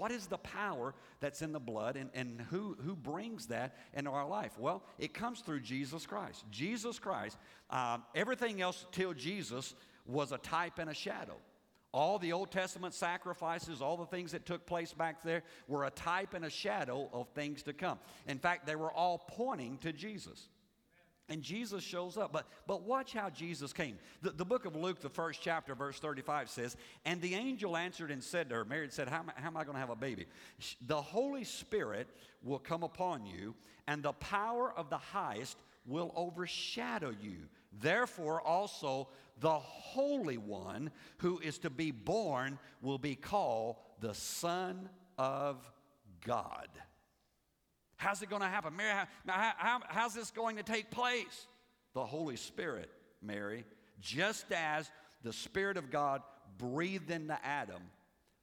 What 0.00 0.12
is 0.12 0.28
the 0.28 0.38
power 0.38 0.94
that's 1.20 1.42
in 1.42 1.52
the 1.52 1.60
blood 1.60 1.98
and, 1.98 2.08
and 2.14 2.40
who, 2.48 2.74
who 2.82 2.96
brings 2.96 3.48
that 3.48 3.76
into 3.92 4.10
our 4.10 4.26
life? 4.26 4.52
Well, 4.58 4.82
it 4.98 5.12
comes 5.12 5.40
through 5.40 5.60
Jesus 5.60 6.06
Christ. 6.06 6.42
Jesus 6.50 6.98
Christ, 6.98 7.36
um, 7.68 8.02
everything 8.14 8.62
else 8.62 8.86
till 8.92 9.12
Jesus 9.12 9.74
was 10.06 10.32
a 10.32 10.38
type 10.38 10.78
and 10.78 10.88
a 10.88 10.94
shadow. 10.94 11.36
All 11.92 12.18
the 12.18 12.32
Old 12.32 12.50
Testament 12.50 12.94
sacrifices, 12.94 13.82
all 13.82 13.98
the 13.98 14.06
things 14.06 14.32
that 14.32 14.46
took 14.46 14.64
place 14.64 14.94
back 14.94 15.22
there 15.22 15.42
were 15.68 15.84
a 15.84 15.90
type 15.90 16.32
and 16.32 16.46
a 16.46 16.50
shadow 16.50 17.10
of 17.12 17.28
things 17.34 17.62
to 17.64 17.74
come. 17.74 17.98
In 18.26 18.38
fact, 18.38 18.66
they 18.66 18.76
were 18.76 18.90
all 18.90 19.18
pointing 19.28 19.76
to 19.82 19.92
Jesus. 19.92 20.48
And 21.30 21.42
Jesus 21.42 21.84
shows 21.84 22.16
up. 22.16 22.32
But, 22.32 22.46
but 22.66 22.82
watch 22.82 23.12
how 23.12 23.30
Jesus 23.30 23.72
came. 23.72 23.98
The, 24.20 24.32
the 24.32 24.44
book 24.44 24.66
of 24.66 24.74
Luke, 24.74 25.00
the 25.00 25.08
first 25.08 25.40
chapter, 25.40 25.76
verse 25.76 25.98
35 26.00 26.50
says, 26.50 26.76
And 27.04 27.22
the 27.22 27.36
angel 27.36 27.76
answered 27.76 28.10
and 28.10 28.22
said 28.22 28.48
to 28.50 28.56
her, 28.56 28.64
Mary 28.64 28.88
said, 28.90 29.08
How, 29.08 29.24
how 29.36 29.46
am 29.46 29.56
I 29.56 29.62
going 29.62 29.76
to 29.76 29.80
have 29.80 29.90
a 29.90 29.96
baby? 29.96 30.26
The 30.86 31.00
Holy 31.00 31.44
Spirit 31.44 32.08
will 32.42 32.58
come 32.58 32.82
upon 32.82 33.24
you, 33.24 33.54
and 33.86 34.02
the 34.02 34.12
power 34.14 34.72
of 34.76 34.90
the 34.90 34.98
highest 34.98 35.56
will 35.86 36.12
overshadow 36.16 37.14
you. 37.22 37.36
Therefore, 37.80 38.40
also 38.40 39.08
the 39.38 39.58
Holy 39.58 40.36
One 40.36 40.90
who 41.18 41.38
is 41.38 41.58
to 41.58 41.70
be 41.70 41.92
born 41.92 42.58
will 42.82 42.98
be 42.98 43.14
called 43.14 43.76
the 44.00 44.14
Son 44.14 44.88
of 45.16 45.56
God. 46.26 46.68
How's 48.00 48.22
it 48.22 48.30
going 48.30 48.40
to 48.40 48.48
happen? 48.48 48.74
Mary, 48.74 48.92
how, 48.92 49.06
now, 49.26 49.34
how, 49.34 49.52
how, 49.58 49.80
how's 49.88 50.14
this 50.14 50.30
going 50.30 50.56
to 50.56 50.62
take 50.62 50.90
place? 50.90 51.46
The 51.92 52.02
Holy 52.02 52.36
Spirit, 52.36 52.88
Mary, 53.20 53.66
just 54.00 54.50
as 54.52 54.90
the 55.22 55.34
Spirit 55.34 55.76
of 55.76 55.90
God 55.90 56.22
breathed 56.56 57.10
into 57.10 57.38
Adam, 57.44 57.82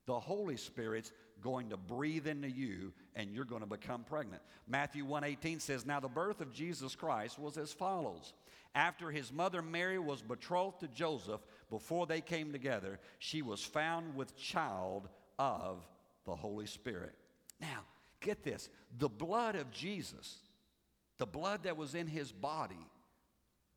the 0.06 0.20
Holy 0.20 0.58
Spirit's 0.58 1.12
going 1.42 1.72
to 1.72 1.78
breathe 1.78 2.28
into 2.28 2.48
you 2.48 2.94
and 3.16 3.32
you're 3.34 3.46
going 3.46 3.62
to 3.62 3.68
become 3.68 4.04
pregnant. 4.04 4.44
Matthew 4.68 5.04
1:18 5.04 5.60
says, 5.60 5.88
"Now 5.88 6.00
the 6.00 6.08
birth 6.08 6.40
of 6.40 6.54
Jesus 6.54 6.96
Christ 6.96 7.40
was 7.40 7.58
as 7.58 7.74
follows. 7.74 8.34
After 8.76 9.10
his 9.10 9.34
mother 9.34 9.64
Mary 9.64 9.98
was 9.98 10.22
betrothed 10.22 10.82
to 10.82 10.88
Joseph, 10.88 11.42
before 11.72 12.06
they 12.06 12.22
came 12.22 12.52
together, 12.52 13.00
she 13.18 13.42
was 13.42 13.64
found 13.64 14.16
with 14.16 14.38
child 14.38 15.10
of 15.40 15.84
the 16.26 16.36
Holy 16.36 16.68
Spirit." 16.68 17.16
Now, 17.60 17.86
get 18.22 18.44
this. 18.44 18.70
The 18.98 19.10
blood 19.10 19.56
of 19.56 19.72
Jesus, 19.72 20.38
the 21.18 21.26
blood 21.26 21.64
that 21.64 21.78
was 21.78 21.96
in 21.96 22.08
his 22.08 22.32
body 22.32 22.76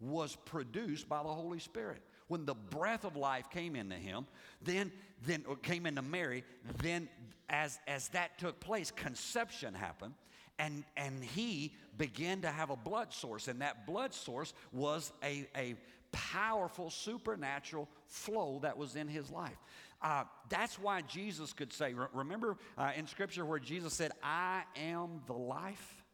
was 0.01 0.37
produced 0.45 1.09
by 1.09 1.23
the 1.23 1.29
Holy 1.29 1.59
Spirit 1.59 2.03
when 2.31 2.47
the 2.47 2.55
breath 2.55 3.05
of 3.05 3.17
life 3.17 3.51
came 3.51 3.75
into 3.75 3.97
him, 3.97 4.25
then, 4.63 4.93
then 5.27 5.45
came 5.63 5.85
into 5.85 6.01
Mary, 6.01 6.45
then 6.81 7.09
as, 7.49 7.81
as 7.89 8.07
that 8.11 8.39
took 8.39 8.61
place, 8.61 8.93
conception 8.93 9.75
happened. 9.75 10.15
And, 10.61 10.85
and 10.97 11.25
he 11.25 11.75
began 11.99 12.43
to 12.43 12.49
have 12.49 12.71
a 12.71 12.77
blood 12.77 13.13
source, 13.13 13.49
and 13.49 13.61
that 13.63 13.85
blood 13.85 14.15
source 14.15 14.55
was 14.71 15.11
a, 15.25 15.49
a 15.57 15.75
powerful 16.13 16.89
supernatural 16.89 17.89
flow 18.07 18.61
that 18.63 18.79
was 18.79 18.95
in 18.95 19.09
his 19.09 19.29
life. 19.33 19.57
Uh, 20.03 20.25
that's 20.49 20.79
why 20.79 21.03
Jesus 21.03 21.53
could 21.53 21.73
say, 21.73 21.95
remember 22.15 22.57
uh, 22.79 22.93
in 22.97 23.07
Scripture 23.07 23.45
where 23.45 23.59
Jesus 23.59 23.93
said, 23.93 24.13
I 24.23 24.63
am 24.77 25.21
the 25.27 25.35
life? 25.35 26.05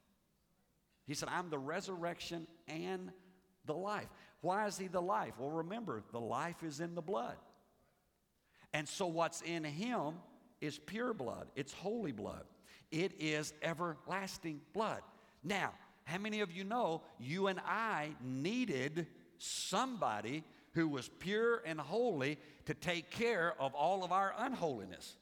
He 1.07 1.14
said, 1.14 1.28
I'm 1.31 1.50
the 1.50 1.59
resurrection 1.59 2.47
and 2.66 3.12
the 3.64 3.75
life. 3.75 4.09
Why 4.40 4.66
is 4.66 4.76
he 4.76 4.88
the 4.88 5.00
life? 5.00 5.35
Well, 5.38 5.50
remember, 5.50 6.02
the 6.12 6.21
life 6.21 6.62
is 6.64 6.81
in 6.81 6.95
the 6.95 7.02
blood. 7.02 7.37
And 8.73 8.88
so 8.88 9.07
what's 9.07 9.40
in 9.43 9.64
him 9.64 10.14
is 10.61 10.78
pure 10.78 11.14
blood, 11.14 11.47
it's 11.55 11.73
holy 11.73 12.12
blood, 12.12 12.45
it 12.90 13.12
is 13.21 13.52
everlasting 13.62 14.61
blood. 14.73 15.02
Now, 15.45 15.73
how 16.05 16.19
many 16.19 16.40
of 16.40 16.52
you 16.52 16.64
know 16.64 17.02
you 17.19 17.47
and 17.47 17.61
I 17.66 18.11
needed 18.23 19.07
somebody 19.38 20.45
who 20.76 20.87
was 20.87 21.09
pure 21.18 21.62
and 21.64 21.80
holy 21.80 22.38
to 22.66 22.75
take 22.75 23.11
care 23.11 23.54
of 23.59 23.75
all 23.75 24.04
of 24.04 24.12
our 24.12 24.35
unholiness? 24.38 25.16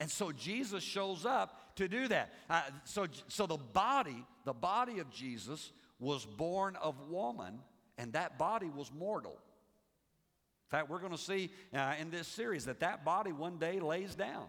And 0.00 0.10
so 0.10 0.32
Jesus 0.32 0.82
shows 0.82 1.26
up 1.26 1.76
to 1.76 1.86
do 1.86 2.08
that. 2.08 2.32
Uh, 2.48 2.62
so, 2.84 3.06
so 3.28 3.46
the 3.46 3.58
body, 3.58 4.24
the 4.44 4.54
body 4.54 5.00
of 5.00 5.10
Jesus 5.10 5.70
was 6.00 6.24
born 6.24 6.76
of 6.76 6.98
woman 7.10 7.58
and 7.98 8.14
that 8.14 8.38
body 8.38 8.70
was 8.74 8.90
mortal. 8.90 9.32
In 9.32 10.70
fact, 10.70 10.88
we're 10.88 11.00
going 11.00 11.12
to 11.12 11.18
see 11.18 11.50
uh, 11.74 11.94
in 12.00 12.10
this 12.10 12.26
series 12.26 12.64
that 12.64 12.80
that 12.80 13.04
body 13.04 13.32
one 13.32 13.58
day 13.58 13.80
lays 13.80 14.14
down 14.14 14.46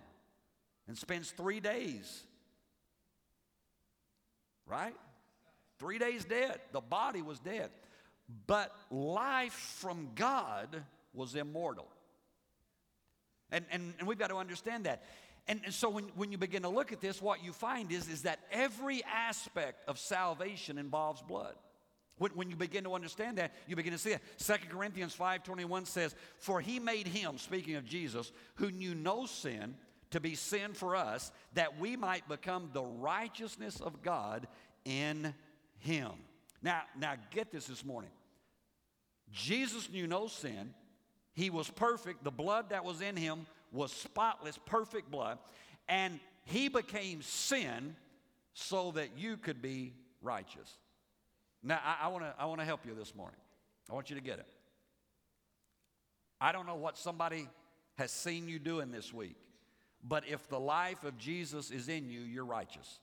and 0.87 0.97
spends 0.97 1.31
three 1.31 1.59
days, 1.59 2.23
right? 4.65 4.95
Three 5.77 5.97
days 5.97 6.23
dead. 6.23 6.59
The 6.71 6.81
body 6.81 7.21
was 7.21 7.39
dead. 7.39 7.69
But 8.47 8.75
life 8.91 9.77
from 9.79 10.09
God 10.15 10.83
was 11.13 11.35
immortal. 11.35 11.87
And, 13.51 13.65
and, 13.71 13.93
and 13.97 14.07
we've 14.07 14.19
got 14.19 14.29
to 14.29 14.35
understand 14.35 14.85
that. 14.85 15.03
And, 15.47 15.61
and, 15.65 15.73
so 15.73 15.89
when, 15.89 16.05
when 16.15 16.31
you 16.31 16.37
begin 16.37 16.61
to 16.61 16.69
look 16.69 16.91
at 16.93 17.01
this, 17.01 17.21
what 17.21 17.43
you 17.43 17.51
find 17.51 17.91
is, 17.91 18.07
is 18.07 18.21
that 18.21 18.39
every 18.51 19.03
aspect 19.05 19.89
of 19.89 19.97
salvation 19.97 20.77
involves 20.77 21.23
blood. 21.23 21.55
When, 22.19 22.31
when 22.31 22.49
you 22.51 22.55
begin 22.55 22.83
to 22.83 22.93
understand 22.93 23.39
that, 23.39 23.53
you 23.65 23.75
begin 23.75 23.93
to 23.93 23.97
see 23.97 24.11
it. 24.11 24.21
2 24.37 24.53
Corinthians 24.69 25.15
5.21 25.15 25.87
says, 25.87 26.13
For 26.37 26.61
he 26.61 26.79
made 26.79 27.07
him, 27.07 27.39
speaking 27.39 27.75
of 27.75 27.85
Jesus, 27.85 28.31
who 28.55 28.69
knew 28.69 28.93
no 28.93 29.25
sin, 29.25 29.73
to 30.11 30.19
be 30.19 30.35
sin 30.35 30.73
for 30.73 30.95
us, 30.95 31.31
that 31.53 31.79
we 31.79 31.95
might 31.95 32.27
become 32.27 32.69
the 32.73 32.83
righteousness 32.83 33.79
of 33.79 34.01
God 34.01 34.47
in 34.85 35.33
him. 35.79 36.11
Now, 36.61 36.81
now 36.99 37.13
get 37.31 37.51
this 37.51 37.67
this 37.67 37.85
morning. 37.85 38.11
Jesus 39.31 39.89
knew 39.89 40.07
no 40.07 40.27
sin. 40.27 40.73
He 41.33 41.49
was 41.49 41.69
perfect. 41.69 42.23
The 42.23 42.31
blood 42.31 42.69
that 42.69 42.83
was 42.83 43.01
in 43.01 43.15
him 43.15 43.45
was 43.71 43.91
spotless, 43.91 44.57
perfect 44.65 45.11
blood. 45.11 45.37
And 45.87 46.19
he 46.45 46.67
became 46.67 47.21
sin 47.21 47.95
so 48.53 48.91
that 48.91 49.17
you 49.17 49.37
could 49.37 49.61
be 49.61 49.93
righteous. 50.21 50.77
Now, 51.63 51.79
I, 51.83 52.07
I 52.39 52.45
want 52.45 52.61
to 52.61 52.65
help 52.65 52.85
you 52.85 52.95
this 52.95 53.15
morning. 53.15 53.39
I 53.89 53.93
want 53.93 54.09
you 54.09 54.15
to 54.15 54.21
get 54.21 54.39
it. 54.39 54.47
I 56.41 56.51
don't 56.51 56.65
know 56.65 56.75
what 56.75 56.97
somebody 56.97 57.47
has 57.97 58.11
seen 58.11 58.47
you 58.47 58.59
doing 58.59 58.91
this 58.91 59.13
week, 59.13 59.35
but 60.03 60.23
if 60.27 60.47
the 60.47 60.59
life 60.59 61.03
of 61.03 61.17
Jesus 61.17 61.69
is 61.69 61.89
in 61.89 62.09
you, 62.09 62.21
you're 62.21 62.45
righteous. 62.45 62.99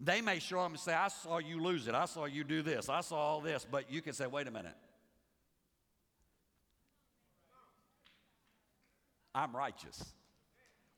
They 0.00 0.22
may 0.22 0.38
show 0.38 0.60
up 0.60 0.70
and 0.70 0.80
say, 0.80 0.94
I 0.94 1.08
saw 1.08 1.38
you 1.38 1.62
lose 1.62 1.86
it. 1.86 1.94
I 1.94 2.06
saw 2.06 2.24
you 2.24 2.42
do 2.42 2.62
this. 2.62 2.88
I 2.88 3.02
saw 3.02 3.16
all 3.16 3.40
this. 3.40 3.66
But 3.70 3.92
you 3.92 4.00
can 4.00 4.14
say, 4.14 4.26
wait 4.26 4.46
a 4.46 4.50
minute. 4.50 4.74
I'm 9.34 9.54
righteous. 9.54 10.02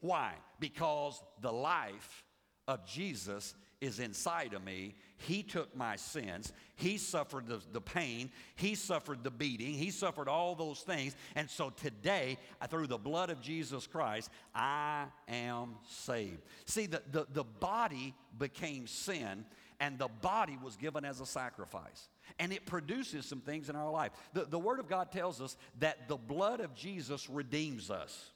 Why? 0.00 0.34
Because 0.60 1.20
the 1.40 1.52
life 1.52 2.24
of 2.68 2.86
Jesus 2.86 3.54
is 3.82 3.98
inside 3.98 4.54
of 4.54 4.64
me. 4.64 4.94
He 5.18 5.42
took 5.42 5.76
my 5.76 5.96
sins. 5.96 6.52
He 6.76 6.96
suffered 6.96 7.48
the, 7.48 7.60
the, 7.72 7.80
pain. 7.80 8.30
He 8.54 8.76
suffered 8.76 9.24
the 9.24 9.30
beating. 9.30 9.74
He 9.74 9.90
suffered 9.90 10.28
all 10.28 10.54
those 10.54 10.80
things. 10.80 11.16
And 11.34 11.50
so 11.50 11.70
today, 11.70 12.38
uh, 12.60 12.68
through 12.68 12.86
the 12.86 12.96
blood 12.96 13.28
of 13.28 13.40
Jesus 13.40 13.86
Christ, 13.86 14.30
I 14.54 15.06
am 15.28 15.74
saved. 15.88 16.42
See, 16.64 16.86
the, 16.86 17.02
the, 17.10 17.26
the 17.32 17.44
body 17.44 18.14
became 18.38 18.86
sin, 18.86 19.44
and 19.80 19.98
the 19.98 20.08
body 20.08 20.56
was 20.62 20.76
given 20.76 21.04
as 21.04 21.20
a 21.20 21.26
sacrifice. 21.26 22.08
And 22.38 22.52
it 22.52 22.64
produces 22.64 23.26
some 23.26 23.40
things 23.40 23.68
in 23.68 23.74
our 23.74 23.90
life. 23.90 24.12
The, 24.32 24.44
the 24.44 24.58
Word 24.58 24.78
of 24.78 24.88
God 24.88 25.10
tells 25.10 25.40
us 25.40 25.56
that 25.80 26.08
the 26.08 26.16
blood 26.16 26.60
of 26.60 26.74
Jesus 26.74 27.28
redeems 27.28 27.90
us. 27.90 28.30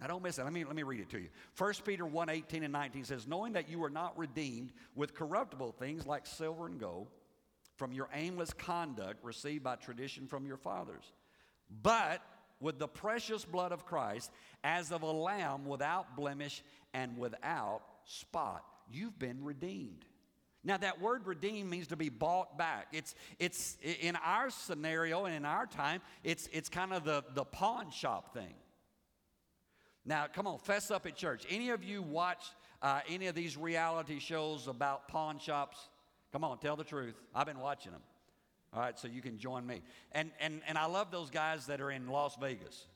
Now 0.00 0.06
don't 0.06 0.22
miss 0.22 0.38
it. 0.38 0.44
Let 0.44 0.52
me, 0.52 0.64
let 0.64 0.76
me 0.76 0.84
read 0.84 1.00
it 1.00 1.10
to 1.10 1.18
you. 1.18 1.28
1 1.56 1.72
Peter 1.84 2.06
1 2.06 2.28
18 2.28 2.62
and 2.62 2.72
19 2.72 3.04
says, 3.04 3.26
Knowing 3.26 3.54
that 3.54 3.68
you 3.68 3.78
were 3.78 3.90
not 3.90 4.16
redeemed 4.16 4.72
with 4.94 5.14
corruptible 5.14 5.72
things 5.72 6.06
like 6.06 6.26
silver 6.26 6.66
and 6.66 6.78
gold 6.78 7.08
from 7.76 7.92
your 7.92 8.08
aimless 8.14 8.52
conduct 8.52 9.24
received 9.24 9.64
by 9.64 9.76
tradition 9.76 10.26
from 10.26 10.46
your 10.46 10.56
fathers, 10.56 11.12
but 11.82 12.22
with 12.60 12.78
the 12.78 12.88
precious 12.88 13.44
blood 13.44 13.72
of 13.72 13.86
Christ, 13.86 14.32
as 14.64 14.90
of 14.90 15.02
a 15.02 15.10
lamb 15.10 15.64
without 15.64 16.16
blemish 16.16 16.62
and 16.92 17.16
without 17.16 17.82
spot. 18.04 18.64
You've 18.90 19.18
been 19.18 19.44
redeemed. 19.44 20.04
Now, 20.64 20.76
that 20.76 21.00
word 21.00 21.26
redeem 21.26 21.70
means 21.70 21.86
to 21.88 21.96
be 21.96 22.08
bought 22.08 22.58
back. 22.58 22.88
It's, 22.92 23.14
it's 23.38 23.78
in 24.00 24.16
our 24.16 24.50
scenario 24.50 25.24
and 25.24 25.34
in 25.34 25.44
our 25.44 25.66
time, 25.66 26.00
it's, 26.24 26.48
it's 26.52 26.68
kind 26.68 26.92
of 26.92 27.04
the, 27.04 27.22
the 27.34 27.44
pawn 27.44 27.90
shop 27.90 28.34
thing. 28.34 28.54
Now, 30.08 30.26
come 30.26 30.46
on, 30.46 30.58
fess 30.58 30.90
up 30.90 31.04
at 31.04 31.16
church. 31.16 31.44
Any 31.50 31.68
of 31.68 31.84
you 31.84 32.00
watch 32.00 32.42
uh, 32.80 33.00
any 33.10 33.26
of 33.26 33.34
these 33.34 33.58
reality 33.58 34.18
shows 34.20 34.66
about 34.66 35.06
pawn 35.06 35.38
shops? 35.38 35.76
Come 36.32 36.44
on, 36.44 36.56
tell 36.58 36.76
the 36.76 36.84
truth. 36.84 37.14
I've 37.34 37.44
been 37.46 37.60
watching 37.60 37.92
them. 37.92 38.00
All 38.72 38.80
right, 38.80 38.98
so 38.98 39.06
you 39.06 39.20
can 39.20 39.36
join 39.36 39.66
me. 39.66 39.82
And, 40.12 40.30
and, 40.40 40.62
and 40.66 40.78
I 40.78 40.86
love 40.86 41.10
those 41.10 41.28
guys 41.28 41.66
that 41.66 41.82
are 41.82 41.90
in 41.90 42.08
Las 42.08 42.38
Vegas. 42.40 42.86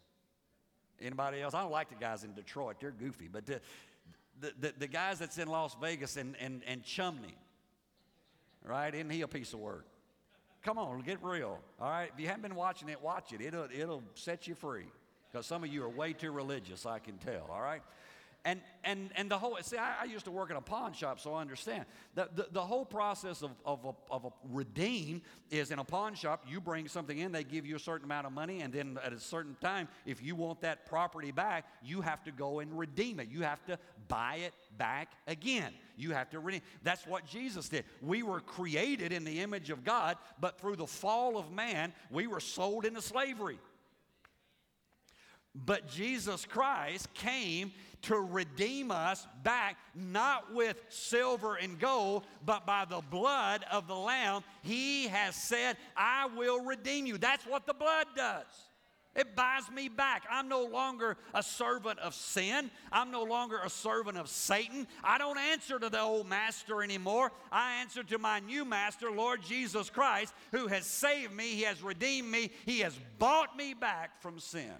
Anybody 1.03 1.43
else? 1.43 1.53
I 1.53 1.61
don't 1.61 1.71
like 1.71 1.91
the 1.91 1.97
guys 1.97 2.25
in 2.25 2.33
Detroit. 2.33 2.77
They're 2.81 2.91
goofy. 2.91 3.29
But 3.31 3.45
the, 3.45 3.61
the, 4.41 4.53
the, 4.59 4.75
the 4.79 4.87
guys 4.87 5.19
that's 5.19 5.37
in 5.37 5.49
Las 5.49 5.77
Vegas 5.83 6.17
and, 6.17 6.35
and, 6.41 6.63
and 6.67 6.83
Chumlee, 6.83 7.37
right? 8.65 8.95
Isn't 8.95 9.11
he 9.11 9.21
a 9.21 9.29
piece 9.29 9.53
of 9.53 9.59
work? 9.59 9.87
Come 10.63 10.79
on, 10.79 11.01
get 11.03 11.23
real. 11.23 11.59
All 11.79 11.91
right, 11.91 12.11
if 12.15 12.19
you 12.19 12.29
haven't 12.29 12.43
been 12.43 12.55
watching 12.55 12.89
it, 12.89 13.03
watch 13.03 13.35
it. 13.35 13.43
It'll, 13.43 13.69
it'll 13.71 14.03
set 14.15 14.47
you 14.47 14.55
free. 14.55 14.87
Because 15.33 15.47
some 15.47 15.65
of 15.65 15.73
you 15.73 15.83
are 15.83 15.89
way 15.89 16.13
too 16.13 16.31
religious, 16.31 16.85
I 16.85 16.99
can 16.99 17.17
tell, 17.17 17.49
all 17.51 17.63
right? 17.63 17.83
And, 18.45 18.61
and, 18.83 19.11
and 19.15 19.31
the 19.31 19.39
whole, 19.39 19.57
see, 19.63 19.77
I, 19.77 20.03
I 20.03 20.05
used 20.05 20.25
to 20.25 20.33
work 20.33 20.51
in 20.51 20.57
a 20.57 20.61
pawn 20.61 20.93
shop, 20.93 21.21
so 21.21 21.33
I 21.35 21.41
understand. 21.41 21.85
The, 22.17 22.29
the, 22.35 22.49
the 22.51 22.61
whole 22.61 22.85
process 22.85 23.43
of, 23.43 23.53
of, 23.65 23.85
a, 23.85 24.13
of 24.13 24.25
a 24.25 24.31
redeem 24.51 25.23
is 25.51 25.71
in 25.71 25.79
a 25.79 25.85
pawn 25.85 26.15
shop, 26.15 26.45
you 26.49 26.61
bring 26.61 26.89
something 26.89 27.17
in, 27.17 27.31
they 27.31 27.45
give 27.45 27.65
you 27.65 27.77
a 27.77 27.79
certain 27.79 28.05
amount 28.05 28.27
of 28.27 28.33
money, 28.33 28.61
and 28.63 28.73
then 28.73 28.99
at 29.05 29.13
a 29.13 29.21
certain 29.21 29.57
time, 29.61 29.87
if 30.07 30.21
you 30.21 30.35
want 30.35 30.61
that 30.63 30.87
property 30.87 31.31
back, 31.31 31.67
you 31.85 32.01
have 32.01 32.25
to 32.25 32.33
go 32.33 32.59
and 32.59 32.77
redeem 32.77 33.21
it. 33.21 33.29
You 33.29 33.43
have 33.43 33.65
to 33.67 33.79
buy 34.09 34.37
it 34.37 34.55
back 34.77 35.13
again. 35.29 35.73
You 35.97 36.11
have 36.11 36.29
to 36.31 36.41
redeem. 36.41 36.63
That's 36.83 37.07
what 37.07 37.25
Jesus 37.25 37.69
did. 37.69 37.85
We 38.01 38.25
were 38.25 38.41
created 38.41 39.13
in 39.13 39.25
the 39.25 39.41
image 39.41 39.71
of 39.71 39.85
God, 39.85 40.17
but 40.41 40.61
through 40.61 40.77
the 40.77 40.87
fall 40.87 41.39
of 41.39 41.53
man, 41.53 41.93
we 42.11 42.27
were 42.27 42.41
sold 42.41 42.85
into 42.85 43.01
slavery. 43.01 43.61
But 45.55 45.89
Jesus 45.89 46.47
Christ 46.47 47.13
came 47.15 47.73
to 48.03 48.17
redeem 48.17 48.91
us 48.91 49.27
back, 49.45 49.77
not 49.95 50.53
with 50.53 50.83
silver 50.89 51.57
and 51.57 51.79
gold, 51.79 52.25
but 52.45 52.67
by 52.67 52.85
the 52.85 53.03
blood 53.11 53.65
of 53.71 53.87
the 53.87 53.95
Lamb. 53.95 54.43
He 54.63 55.09
has 55.09 55.37
said, 55.37 55.77
I 55.97 56.27
will 56.37 56.65
redeem 56.65 57.07
you. 57.07 57.19
That's 57.19 57.47
what 57.47 57.67
the 57.67 57.75
blood 57.75 58.07
does. 58.17 58.47
It 59.15 59.37
buys 59.37 59.71
me 59.71 59.89
back. 59.89 60.25
I'm 60.31 60.49
no 60.49 60.65
longer 60.65 61.19
a 61.35 61.43
servant 61.43 61.99
of 61.99 62.15
sin. 62.15 62.71
I'm 62.91 63.11
no 63.11 63.25
longer 63.25 63.61
a 63.63 63.69
servant 63.69 64.17
of 64.17 64.29
Satan. 64.29 64.87
I 65.05 65.19
don't 65.19 65.39
answer 65.39 65.79
to 65.79 65.91
the 65.91 66.01
old 66.01 66.27
master 66.27 66.83
anymore. 66.83 67.31
I 67.53 67.75
answer 67.83 68.03
to 68.05 68.19
my 68.19 68.41
new 68.41 68.65
master, 68.65 69.11
Lord 69.11 69.43
Jesus 69.43 69.91
Christ, 69.91 70.33
who 70.51 70.67
has 70.69 70.87
saved 70.87 71.35
me. 71.35 71.49
He 71.49 71.63
has 71.63 71.83
redeemed 71.83 72.31
me. 72.31 72.53
He 72.65 72.81
has 72.81 72.99
bought 73.19 73.55
me 73.55 73.75
back 73.75 74.23
from 74.23 74.39
sin. 74.39 74.73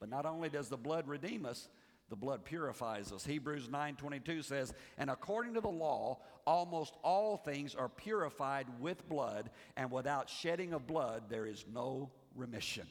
But 0.00 0.08
not 0.08 0.26
only 0.26 0.48
does 0.48 0.68
the 0.68 0.76
blood 0.76 1.08
redeem 1.08 1.44
us, 1.44 1.68
the 2.08 2.16
blood 2.16 2.44
purifies 2.44 3.12
us. 3.12 3.24
Hebrews 3.24 3.68
9:22 3.68 4.42
says, 4.42 4.72
"And 4.96 5.10
according 5.10 5.54
to 5.54 5.60
the 5.60 5.68
law, 5.68 6.22
almost 6.46 6.96
all 7.02 7.36
things 7.36 7.74
are 7.74 7.88
purified 7.88 8.80
with 8.80 9.08
blood, 9.08 9.50
and 9.76 9.90
without 9.90 10.30
shedding 10.30 10.72
of 10.72 10.86
blood 10.86 11.28
there 11.28 11.46
is 11.46 11.66
no 11.66 12.10
remission." 12.34 12.88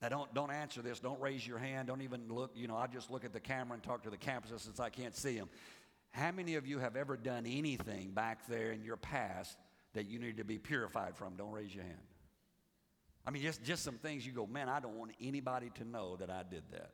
Now 0.00 0.10
don't 0.10 0.34
don't 0.34 0.50
answer 0.50 0.82
this. 0.82 1.00
Don't 1.00 1.20
raise 1.20 1.46
your 1.46 1.58
hand. 1.58 1.88
Don't 1.88 2.02
even 2.02 2.28
look, 2.28 2.54
you 2.54 2.68
know, 2.68 2.76
I 2.76 2.86
just 2.86 3.10
look 3.10 3.24
at 3.24 3.32
the 3.32 3.40
camera 3.40 3.74
and 3.74 3.82
talk 3.82 4.02
to 4.02 4.10
the 4.10 4.18
campuses 4.18 4.60
since 4.60 4.78
I 4.78 4.90
can't 4.90 5.16
see 5.16 5.38
them. 5.38 5.48
How 6.10 6.30
many 6.30 6.54
of 6.54 6.66
you 6.66 6.78
have 6.78 6.94
ever 6.94 7.16
done 7.16 7.46
anything 7.46 8.12
back 8.12 8.46
there 8.46 8.70
in 8.70 8.84
your 8.84 8.96
past 8.96 9.58
that 9.94 10.06
you 10.06 10.20
need 10.20 10.36
to 10.36 10.44
be 10.44 10.58
purified 10.58 11.16
from? 11.16 11.36
Don't 11.36 11.50
raise 11.50 11.74
your 11.74 11.84
hand. 11.84 12.06
I 13.26 13.30
mean, 13.30 13.42
just, 13.42 13.62
just 13.64 13.82
some 13.82 13.96
things 13.98 14.26
you 14.26 14.32
go, 14.32 14.46
man, 14.46 14.68
I 14.68 14.80
don't 14.80 14.98
want 14.98 15.12
anybody 15.20 15.70
to 15.76 15.84
know 15.84 16.16
that 16.16 16.30
I 16.30 16.42
did 16.48 16.64
that. 16.72 16.90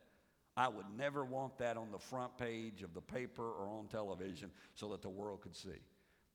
I 0.55 0.67
would 0.67 0.85
never 0.97 1.23
want 1.23 1.57
that 1.59 1.77
on 1.77 1.91
the 1.91 1.99
front 1.99 2.37
page 2.37 2.83
of 2.83 2.93
the 2.93 3.01
paper 3.01 3.43
or 3.43 3.69
on 3.69 3.87
television 3.87 4.51
so 4.75 4.89
that 4.89 5.01
the 5.01 5.09
world 5.09 5.41
could 5.41 5.55
see. 5.55 5.81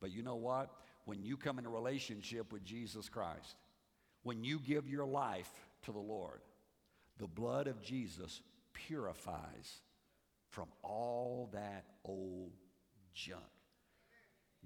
But 0.00 0.10
you 0.10 0.22
know 0.22 0.36
what? 0.36 0.70
When 1.04 1.22
you 1.22 1.36
come 1.36 1.58
in 1.58 1.66
a 1.66 1.70
relationship 1.70 2.52
with 2.52 2.64
Jesus 2.64 3.08
Christ, 3.08 3.56
when 4.22 4.42
you 4.42 4.58
give 4.58 4.88
your 4.88 5.06
life 5.06 5.50
to 5.82 5.92
the 5.92 5.98
Lord, 5.98 6.40
the 7.18 7.26
blood 7.26 7.66
of 7.66 7.80
Jesus 7.82 8.40
purifies 8.72 9.80
from 10.50 10.68
all 10.82 11.50
that 11.52 11.84
old 12.04 12.52
junk. 13.14 13.42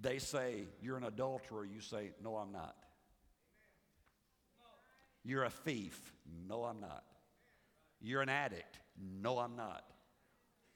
They 0.00 0.18
say, 0.18 0.64
You're 0.80 0.96
an 0.96 1.04
adulterer. 1.04 1.64
You 1.64 1.80
say, 1.80 2.12
No, 2.22 2.36
I'm 2.36 2.52
not. 2.52 2.76
You're 5.24 5.44
a 5.44 5.50
thief. 5.50 6.12
No, 6.48 6.64
I'm 6.64 6.80
not. 6.80 7.04
You're 8.00 8.22
an 8.22 8.28
addict. 8.28 8.78
No, 9.20 9.38
I'm 9.38 9.56
not. 9.56 9.84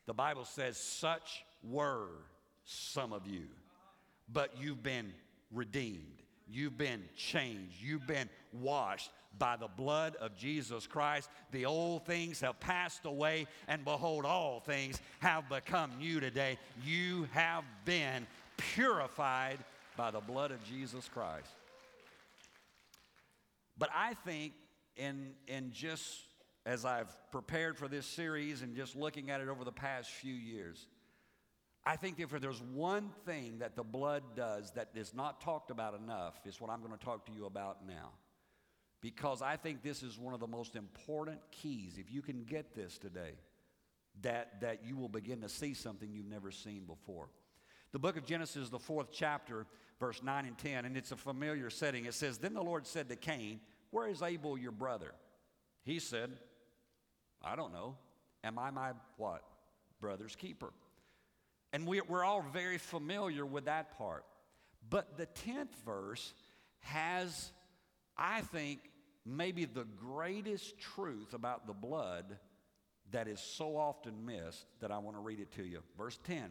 The 0.07 0.15
Bible 0.15 0.45
says, 0.45 0.77
such 0.77 1.45
were 1.63 2.09
some 2.65 3.13
of 3.13 3.27
you, 3.27 3.45
but 4.31 4.51
you've 4.61 4.83
been 4.83 5.13
redeemed. 5.51 6.23
You've 6.47 6.77
been 6.77 7.03
changed. 7.17 7.77
You've 7.81 8.07
been 8.07 8.29
washed 8.53 9.11
by 9.39 9.57
the 9.57 9.69
blood 9.69 10.17
of 10.17 10.37
Jesus 10.37 10.87
Christ. 10.87 11.31
The 11.53 11.65
old 11.65 12.05
things 12.07 12.41
have 12.41 12.61
passed 12.61 13.07
away, 13.07 13.47
and 13.67 13.85
behold, 13.85 14.27
all 14.27 14.61
things 14.61 15.01
have 15.21 15.49
become 15.49 15.93
new 15.99 16.21
today. 16.21 16.59
You 16.85 17.27
have 17.33 17.65
been 17.85 18.27
purified 18.57 19.59
by 19.97 20.11
the 20.11 20.21
blood 20.21 20.51
of 20.51 20.63
Jesus 20.65 21.09
Christ. 21.09 21.49
But 23.77 23.91
I 23.95 24.15
think 24.15 24.53
in, 24.97 25.33
in 25.49 25.73
just 25.73 26.21
as 26.67 26.85
I've 26.85 27.13
prepared 27.31 27.77
for 27.77 27.89
this 27.89 28.07
series 28.07 28.63
and 28.63 28.75
just 28.75 28.97
looking 28.97 29.31
at 29.31 29.41
it 29.41 29.49
over 29.49 29.65
the 29.65 29.73
past 29.73 30.11
few 30.11 30.35
years, 30.35 30.87
I 31.87 31.97
think 31.97 32.19
if 32.19 32.31
there's 32.31 32.63
one 32.63 33.11
thing 33.27 33.59
that 33.59 33.77
the 33.77 33.85
blood 33.85 34.23
does 34.35 34.71
that 34.73 34.89
is 34.95 35.13
not 35.13 35.43
talked 35.43 35.71
about 35.71 35.95
enough, 35.95 36.41
is 36.47 36.61
what 36.61 36.71
I'm 36.71 36.81
going 36.81 36.97
to 36.97 37.05
talk 37.05 37.27
to 37.27 37.33
you 37.33 37.45
about 37.45 37.87
now. 37.87 38.13
Because 39.03 39.43
I 39.43 39.57
think 39.57 39.83
this 39.83 40.03
is 40.03 40.19
one 40.19 40.33
of 40.33 40.41
the 40.41 40.47
most 40.47 40.77
important 40.77 41.41
keys. 41.51 41.99
If 41.99 42.11
you 42.11 42.23
can 42.23 42.45
get 42.45 42.75
this 42.75 42.97
today, 42.97 43.35
that, 44.23 44.63
that 44.63 44.81
you 44.87 44.97
will 44.97 45.11
begin 45.11 45.43
to 45.43 45.49
see 45.49 45.75
something 45.75 46.11
you've 46.11 46.25
never 46.25 46.51
seen 46.51 46.85
before. 46.85 47.29
The 47.95 48.01
book 48.01 48.17
of 48.17 48.27
Genesis, 48.27 48.71
the 48.71 48.81
fourth 48.81 49.13
chapter, 49.13 49.67
verse 50.01 50.21
9 50.21 50.47
and 50.47 50.59
10, 50.59 50.85
and 50.85 50.97
it's 50.97 51.13
a 51.13 51.17
familiar 51.17 51.71
setting. 51.71 52.07
It 52.07 52.15
says, 52.15 52.39
Then 52.39 52.53
the 52.53 52.61
Lord 52.61 52.89
said 52.89 53.09
to 53.09 53.15
Cain, 53.15 53.61
Where 53.93 54.09
is 54.09 54.21
Abel 54.21 54.59
your 54.59 54.73
brother? 54.73 55.13
He 55.85 56.01
said, 56.01 56.33
I 57.41 57.55
don't 57.55 57.73
know. 57.73 57.95
Am 58.43 58.59
I 58.59 58.73
my 58.73 58.95
what? 59.17 59.45
Brother's 60.01 60.35
keeper. 60.35 60.73
And 61.73 61.87
we, 61.87 62.01
we're 62.01 62.25
all 62.25 62.45
very 62.53 62.79
familiar 62.79 63.47
with 63.47 63.67
that 63.67 63.97
part. 63.97 64.25
But 64.91 65.17
the 65.17 65.29
10th 65.47 65.77
verse 65.87 66.35
has, 66.81 67.53
I 68.19 68.41
think, 68.41 68.81
maybe 69.25 69.67
the 69.67 69.85
greatest 69.85 70.81
truth 70.81 71.33
about 71.33 71.69
the 71.69 71.73
blood 71.73 72.39
that 73.13 73.29
is 73.29 73.39
so 73.39 73.77
often 73.77 74.27
missed 74.27 74.67
that 74.81 74.91
I 74.91 74.99
want 74.99 75.17
to 75.17 75.21
read 75.21 75.39
it 75.39 75.53
to 75.53 75.63
you. 75.63 75.85
Verse 75.97 76.19
10 76.25 76.51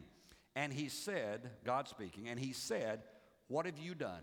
And 0.56 0.72
he 0.72 0.88
said, 0.88 1.50
God 1.64 1.88
speaking, 1.88 2.28
and 2.28 2.38
he 2.38 2.52
said, 2.52 3.02
What 3.48 3.66
have 3.66 3.78
you 3.78 3.94
done? 3.94 4.22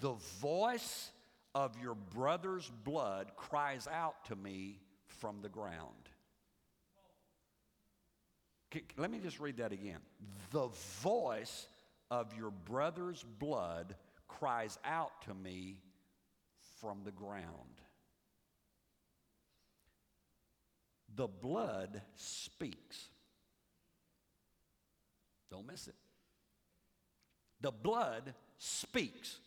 The 0.00 0.14
voice 0.40 1.10
of 1.54 1.76
your 1.82 1.94
brother's 1.94 2.70
blood 2.84 3.32
cries 3.36 3.86
out 3.86 4.24
to 4.26 4.36
me 4.36 4.80
from 5.06 5.42
the 5.42 5.48
ground. 5.48 6.08
Let 8.96 9.10
me 9.10 9.18
just 9.18 9.38
read 9.38 9.58
that 9.58 9.72
again. 9.72 9.98
The 10.50 10.68
voice 11.00 11.68
of 12.10 12.34
your 12.36 12.50
brother's 12.50 13.22
blood 13.38 13.94
cries 14.28 14.78
out 14.84 15.22
to 15.22 15.34
me 15.34 15.82
from 16.80 17.02
the 17.04 17.10
ground. 17.10 17.46
The 21.14 21.28
blood 21.28 22.00
speaks. 22.16 23.08
Don't 25.52 25.66
miss 25.66 25.86
it. 25.86 25.94
The 27.60 27.70
blood 27.70 28.34
speaks. 28.58 29.38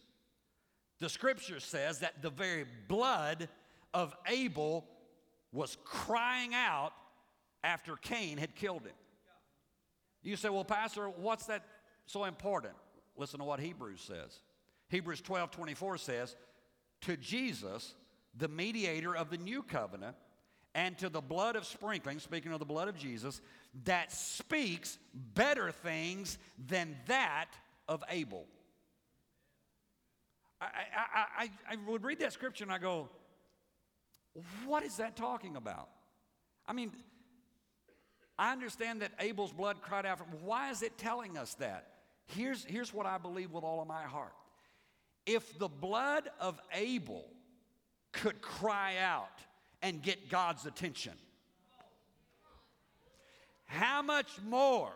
The 0.99 1.09
scripture 1.09 1.59
says 1.59 1.99
that 1.99 2.21
the 2.21 2.29
very 2.29 2.65
blood 2.87 3.49
of 3.93 4.15
Abel 4.27 4.85
was 5.51 5.77
crying 5.83 6.53
out 6.53 6.93
after 7.63 7.95
Cain 7.95 8.37
had 8.37 8.55
killed 8.55 8.83
him. 8.83 8.93
You 10.21 10.35
say, 10.35 10.49
well, 10.49 10.63
Pastor, 10.63 11.09
what's 11.09 11.47
that 11.47 11.65
so 12.05 12.25
important? 12.25 12.73
Listen 13.17 13.39
to 13.39 13.45
what 13.45 13.59
Hebrews 13.59 14.01
says. 14.01 14.39
Hebrews 14.89 15.21
12 15.21 15.51
24 15.51 15.97
says, 15.97 16.35
To 17.01 17.17
Jesus, 17.17 17.95
the 18.37 18.47
mediator 18.47 19.15
of 19.15 19.29
the 19.29 19.37
new 19.37 19.63
covenant, 19.63 20.15
and 20.75 20.97
to 20.97 21.09
the 21.09 21.21
blood 21.21 21.55
of 21.55 21.65
sprinkling, 21.65 22.19
speaking 22.19 22.51
of 22.51 22.59
the 22.59 22.65
blood 22.65 22.89
of 22.89 22.97
Jesus, 22.97 23.41
that 23.85 24.11
speaks 24.11 24.99
better 25.33 25.71
things 25.71 26.37
than 26.67 26.97
that 27.07 27.47
of 27.87 28.03
Abel. 28.09 28.45
I, 30.59 30.65
I, 30.65 31.43
I, 31.43 31.49
I 31.71 31.77
would 31.89 32.03
read 32.03 32.19
that 32.19 32.33
scripture 32.33 32.65
and 32.65 32.73
I 32.73 32.77
go, 32.77 33.09
what 34.65 34.83
is 34.83 34.97
that 34.97 35.15
talking 35.15 35.55
about? 35.55 35.87
I 36.67 36.73
mean, 36.73 36.91
I 38.37 38.51
understand 38.51 39.01
that 39.01 39.13
Abel's 39.19 39.53
blood 39.53 39.81
cried 39.81 40.05
out. 40.05 40.17
For, 40.17 40.25
why 40.43 40.71
is 40.71 40.81
it 40.81 40.97
telling 40.97 41.37
us 41.37 41.53
that? 41.55 41.87
Here's, 42.25 42.65
here's 42.65 42.93
what 42.93 43.05
I 43.05 43.17
believe 43.17 43.51
with 43.51 43.63
all 43.63 43.81
of 43.81 43.87
my 43.87 44.03
heart. 44.03 44.33
If 45.25 45.57
the 45.57 45.69
blood 45.69 46.29
of 46.41 46.59
Abel 46.73 47.25
could 48.11 48.41
cry 48.41 48.97
out 48.97 49.39
and 49.85 50.01
get 50.01 50.29
God's 50.29 50.65
attention, 50.65 51.13
how 53.65 54.01
much 54.01 54.29
more 54.45 54.91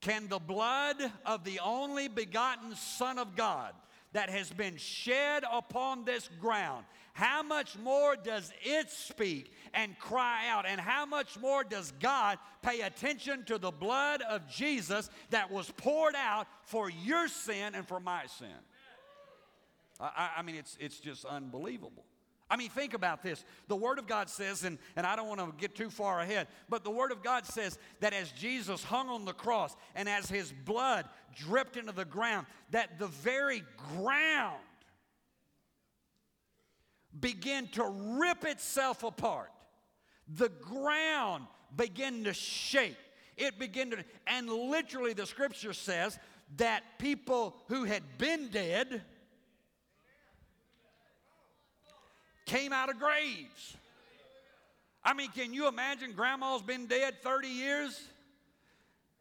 can 0.00 0.28
the 0.28 0.38
blood 0.38 0.96
of 1.26 1.44
the 1.44 1.60
only 1.60 2.08
begotten 2.08 2.74
Son 2.76 3.18
of 3.18 3.36
God 3.36 3.72
that 4.12 4.30
has 4.30 4.50
been 4.50 4.76
shed 4.76 5.44
upon 5.50 6.04
this 6.04 6.28
ground 6.40 6.84
how 7.14 7.44
much 7.44 7.78
more 7.78 8.16
does 8.16 8.52
it 8.64 8.90
speak 8.90 9.52
and 9.72 9.96
cry 10.00 10.48
out? 10.48 10.66
And 10.66 10.80
how 10.80 11.06
much 11.06 11.38
more 11.38 11.62
does 11.62 11.92
God 12.00 12.38
pay 12.60 12.80
attention 12.80 13.44
to 13.44 13.56
the 13.56 13.70
blood 13.70 14.20
of 14.28 14.48
Jesus 14.48 15.08
that 15.30 15.48
was 15.48 15.70
poured 15.76 16.16
out 16.16 16.48
for 16.64 16.90
your 16.90 17.28
sin 17.28 17.76
and 17.76 17.86
for 17.86 18.00
my 18.00 18.26
sin? 18.26 18.48
I, 20.00 20.30
I 20.38 20.42
mean, 20.42 20.56
it's, 20.56 20.76
it's 20.80 20.98
just 20.98 21.24
unbelievable. 21.24 22.04
I 22.50 22.56
mean, 22.56 22.68
think 22.68 22.94
about 22.94 23.22
this. 23.22 23.44
The 23.68 23.76
Word 23.76 23.98
of 23.98 24.06
God 24.06 24.28
says, 24.28 24.64
and, 24.64 24.78
and 24.96 25.06
I 25.06 25.16
don't 25.16 25.28
want 25.28 25.40
to 25.40 25.52
get 25.58 25.74
too 25.74 25.90
far 25.90 26.20
ahead, 26.20 26.46
but 26.68 26.84
the 26.84 26.90
Word 26.90 27.10
of 27.10 27.22
God 27.22 27.46
says 27.46 27.78
that 28.00 28.12
as 28.12 28.30
Jesus 28.32 28.84
hung 28.84 29.08
on 29.08 29.24
the 29.24 29.32
cross 29.32 29.74
and 29.94 30.08
as 30.08 30.28
his 30.28 30.52
blood 30.52 31.08
dripped 31.34 31.76
into 31.76 31.92
the 31.92 32.04
ground, 32.04 32.46
that 32.70 32.98
the 32.98 33.06
very 33.06 33.62
ground 33.96 34.60
began 37.18 37.66
to 37.68 37.84
rip 38.20 38.44
itself 38.44 39.02
apart. 39.04 39.50
the 40.28 40.48
ground 40.48 41.46
began 41.76 42.24
to 42.24 42.32
shake. 42.32 42.96
It 43.36 43.58
began 43.58 43.90
to, 43.90 44.04
and 44.26 44.48
literally 44.48 45.12
the 45.12 45.26
scripture 45.26 45.72
says 45.72 46.18
that 46.56 46.82
people 46.98 47.56
who 47.68 47.84
had 47.84 48.02
been 48.18 48.48
dead 48.48 49.02
came 52.46 52.72
out 52.72 52.90
of 52.90 52.98
graves. 52.98 53.76
I 55.04 55.12
mean, 55.12 55.30
can 55.30 55.52
you 55.52 55.68
imagine 55.68 56.12
grandma's 56.12 56.62
been 56.62 56.86
dead 56.86 57.22
30 57.22 57.48
years? 57.48 58.00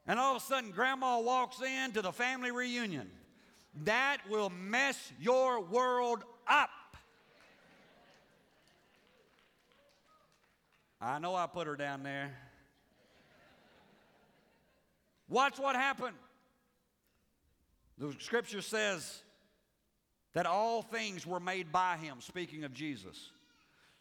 And 0.07 0.19
all 0.19 0.35
of 0.35 0.41
a 0.41 0.45
sudden, 0.45 0.71
grandma 0.71 1.19
walks 1.19 1.61
in 1.61 1.91
to 1.93 2.01
the 2.01 2.11
family 2.11 2.51
reunion. 2.51 3.09
That 3.83 4.17
will 4.29 4.49
mess 4.49 5.11
your 5.19 5.61
world 5.61 6.23
up. 6.47 6.69
I 11.01 11.19
know 11.19 11.35
I 11.35 11.47
put 11.47 11.67
her 11.67 11.75
down 11.75 12.03
there. 12.03 12.33
Watch 15.27 15.57
what 15.57 15.75
happened. 15.75 16.15
The 17.97 18.13
scripture 18.19 18.61
says 18.61 19.22
that 20.33 20.45
all 20.45 20.81
things 20.81 21.25
were 21.25 21.39
made 21.39 21.71
by 21.71 21.97
him, 21.97 22.17
speaking 22.19 22.63
of 22.63 22.73
Jesus. 22.73 23.31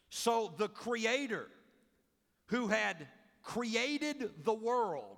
So 0.08 0.52
the 0.56 0.68
Creator, 0.68 1.46
who 2.46 2.68
had 2.68 3.06
created 3.42 4.30
the 4.44 4.54
world, 4.54 5.16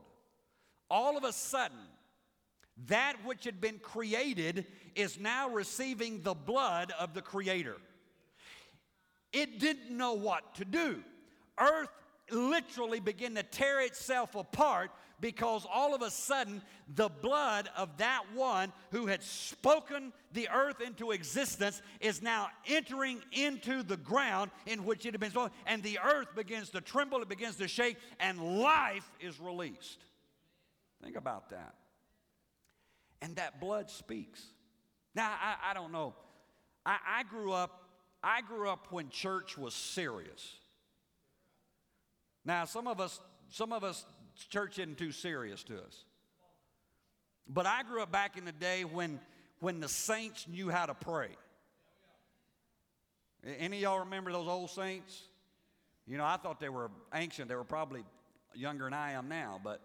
all 0.91 1.17
of 1.17 1.25
a 1.25 1.33
sudden, 1.33 1.79
that 2.87 3.15
which 3.25 3.45
had 3.45 3.61
been 3.61 3.79
created 3.79 4.67
is 4.95 5.19
now 5.19 5.49
receiving 5.49 6.23
the 6.23 6.35
blood 6.35 6.93
of 6.99 7.15
the 7.15 7.23
Creator. 7.23 7.77
It 9.33 9.59
didn't 9.59 9.97
know 9.97 10.15
what 10.15 10.55
to 10.57 10.65
do. 10.65 11.03
Earth 11.59 11.91
literally 12.31 13.01
began 13.01 13.35
to 13.35 13.43
tear 13.43 13.81
itself 13.81 14.35
apart 14.35 14.91
because 15.25 15.67
all 15.73 15.95
of 15.95 16.03
a 16.03 16.11
sudden 16.11 16.61
the 16.97 17.09
blood 17.09 17.71
of 17.79 17.97
that 17.97 18.25
one 18.35 18.71
who 18.91 19.07
had 19.07 19.23
spoken 19.23 20.13
the 20.35 20.51
earth 20.55 20.83
into 20.83 21.13
existence 21.13 21.81
is 21.99 22.21
now 22.21 22.49
entering 22.67 23.23
into 23.33 23.83
the 23.83 23.97
ground 23.97 24.51
in 24.67 24.85
which 24.85 25.07
it 25.07 25.15
had 25.15 25.21
been 25.21 25.31
spoken, 25.31 25.51
and 25.67 25.83
the 25.83 25.99
earth 26.05 26.29
begins 26.37 26.69
to 26.69 26.83
tremble, 26.83 27.23
it 27.23 27.29
begins 27.31 27.57
to 27.57 27.67
shake, 27.67 27.97
and 28.21 28.61
life 28.61 29.11
is 29.19 29.41
released. 29.41 30.05
Think 31.03 31.17
about 31.17 31.49
that. 31.49 31.73
And 33.23 33.35
that 33.37 33.63
blood 33.63 33.89
speaks. 33.89 34.45
Now, 35.15 35.31
I, 35.31 35.71
I 35.71 35.73
don't 35.73 35.91
know. 35.91 36.15
I, 36.85 36.99
I 37.09 37.23
grew 37.23 37.51
up, 37.51 37.89
I 38.23 38.43
grew 38.43 38.69
up 38.69 38.89
when 38.91 39.09
church 39.09 39.57
was 39.57 39.73
serious. 39.73 40.57
Now, 42.45 42.67
some 42.67 42.87
of 42.87 43.01
us, 43.01 43.19
some 43.49 43.73
of 43.73 43.85
us, 43.85 44.05
church 44.35 44.79
isn't 44.79 44.99
too 44.99 45.13
serious 45.13 45.63
to 45.65 45.77
us. 45.77 46.05
But 47.49 47.67
I 47.67 47.83
grew 47.83 48.03
up 48.03 48.11
back 48.11 48.37
in 48.37 48.45
the 48.45 48.53
day 48.53 48.85
when, 48.85 49.21
when 49.61 49.81
the 49.81 49.89
saints 49.89 50.47
knew 50.49 50.71
how 50.71 50.87
to 50.87 50.95
pray. 50.95 51.29
Any 53.45 53.77
of 53.77 53.83
y'all 53.83 53.99
remember 54.01 54.33
those 54.33 54.49
old 54.49 54.71
saints? 54.71 55.23
You 56.07 56.19
know, 56.19 56.25
I 56.25 56.37
thought 56.37 56.61
they 56.61 56.69
were 56.69 56.91
ancient. 57.15 57.49
They 57.49 57.55
were 57.55 57.65
probably 57.65 58.03
younger 58.55 58.85
than 58.85 58.95
I 58.95 59.13
am 59.13 59.29
now, 59.29 59.61
but 59.63 59.81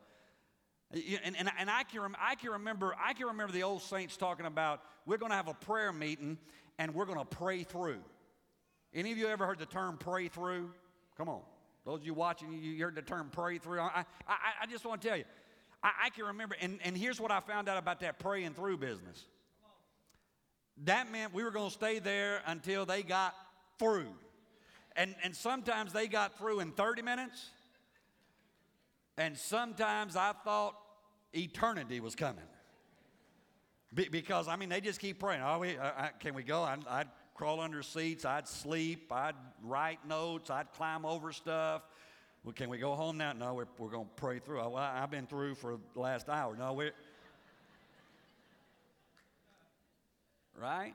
and, 0.91 1.35
and, 1.37 1.51
and 1.59 1.69
I, 1.69 1.83
can 1.83 2.15
I, 2.19 2.35
can 2.35 2.51
remember, 2.51 2.95
I 2.99 3.13
can 3.13 3.27
remember 3.27 3.53
the 3.53 3.63
old 3.63 3.83
saints 3.83 4.17
talking 4.17 4.47
about 4.47 4.81
we're 5.05 5.17
going 5.17 5.29
to 5.29 5.35
have 5.35 5.47
a 5.47 5.53
prayer 5.53 5.93
meeting 5.93 6.37
and 6.79 6.95
we're 6.95 7.05
going 7.05 7.19
to 7.19 7.25
pray 7.25 7.63
through. 7.63 7.99
Any 8.93 9.11
of 9.11 9.17
you 9.17 9.27
ever 9.27 9.45
heard 9.45 9.59
the 9.59 9.67
term 9.67 9.97
pray 9.97 10.29
through? 10.29 10.71
Come 11.15 11.29
on. 11.29 11.41
Those 11.85 12.01
of 12.01 12.05
you 12.05 12.13
watching, 12.13 12.51
you 12.61 12.83
heard 12.83 12.95
the 12.95 13.01
term 13.01 13.29
pray 13.31 13.57
through. 13.57 13.79
I, 13.79 14.05
I, 14.27 14.35
I 14.63 14.65
just 14.69 14.85
want 14.85 15.01
to 15.01 15.07
tell 15.07 15.17
you, 15.17 15.23
I, 15.81 15.91
I 16.05 16.09
can 16.09 16.25
remember, 16.25 16.55
and, 16.61 16.79
and 16.83 16.97
here's 16.97 17.19
what 17.19 17.31
I 17.31 17.39
found 17.39 17.69
out 17.69 17.77
about 17.77 18.01
that 18.01 18.19
praying 18.19 18.53
through 18.53 18.77
business. 18.77 19.25
That 20.85 21.11
meant 21.11 21.33
we 21.33 21.43
were 21.43 21.51
going 21.51 21.69
to 21.69 21.73
stay 21.73 21.99
there 21.99 22.41
until 22.45 22.85
they 22.85 23.03
got 23.03 23.35
through. 23.77 24.07
And, 24.95 25.15
and 25.23 25.35
sometimes 25.35 25.93
they 25.93 26.07
got 26.07 26.37
through 26.37 26.59
in 26.59 26.71
30 26.71 27.01
minutes, 27.01 27.49
and 29.17 29.37
sometimes 29.37 30.15
I 30.15 30.33
thought 30.43 30.75
eternity 31.33 31.99
was 31.99 32.15
coming. 32.15 32.43
Be, 33.93 34.07
because, 34.09 34.47
I 34.47 34.55
mean, 34.55 34.69
they 34.69 34.81
just 34.81 34.99
keep 34.99 35.19
praying. 35.19 35.41
Oh, 35.43 35.59
we, 35.59 35.77
uh, 35.77 36.09
can 36.19 36.33
we 36.35 36.43
go? 36.43 36.61
I'd, 36.63 36.85
I'd 36.87 37.07
crawl 37.39 37.61
under 37.61 37.81
seats. 37.81 38.25
I'd 38.25 38.49
sleep. 38.49 39.13
I'd 39.13 39.35
write 39.63 40.05
notes. 40.05 40.49
I'd 40.49 40.73
climb 40.73 41.05
over 41.05 41.31
stuff. 41.31 41.83
Well, 42.43 42.51
can 42.51 42.69
we 42.69 42.77
go 42.77 42.95
home 42.95 43.17
now? 43.17 43.31
No, 43.31 43.53
we're, 43.53 43.65
we're 43.77 43.87
going 43.87 44.07
to 44.07 44.11
pray 44.17 44.39
through. 44.39 44.57
Well, 44.57 44.75
I've 44.75 45.09
been 45.09 45.25
through 45.25 45.55
for 45.55 45.77
the 45.93 46.01
last 46.01 46.27
hour. 46.27 46.57
No, 46.57 46.73
we're. 46.73 46.91
Right? 50.59 50.93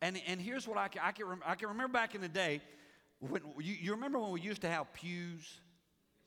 And, 0.00 0.20
and 0.28 0.40
here's 0.40 0.68
what 0.68 0.78
I 0.78 0.86
can, 0.86 1.02
I, 1.04 1.10
can 1.10 1.26
rem, 1.26 1.42
I 1.44 1.56
can 1.56 1.70
remember 1.70 1.92
back 1.92 2.14
in 2.14 2.20
the 2.20 2.28
day. 2.28 2.60
When, 3.18 3.42
you, 3.58 3.74
you 3.80 3.90
remember 3.94 4.20
when 4.20 4.30
we 4.30 4.40
used 4.40 4.60
to 4.60 4.68
have 4.68 4.92
pews? 4.92 5.42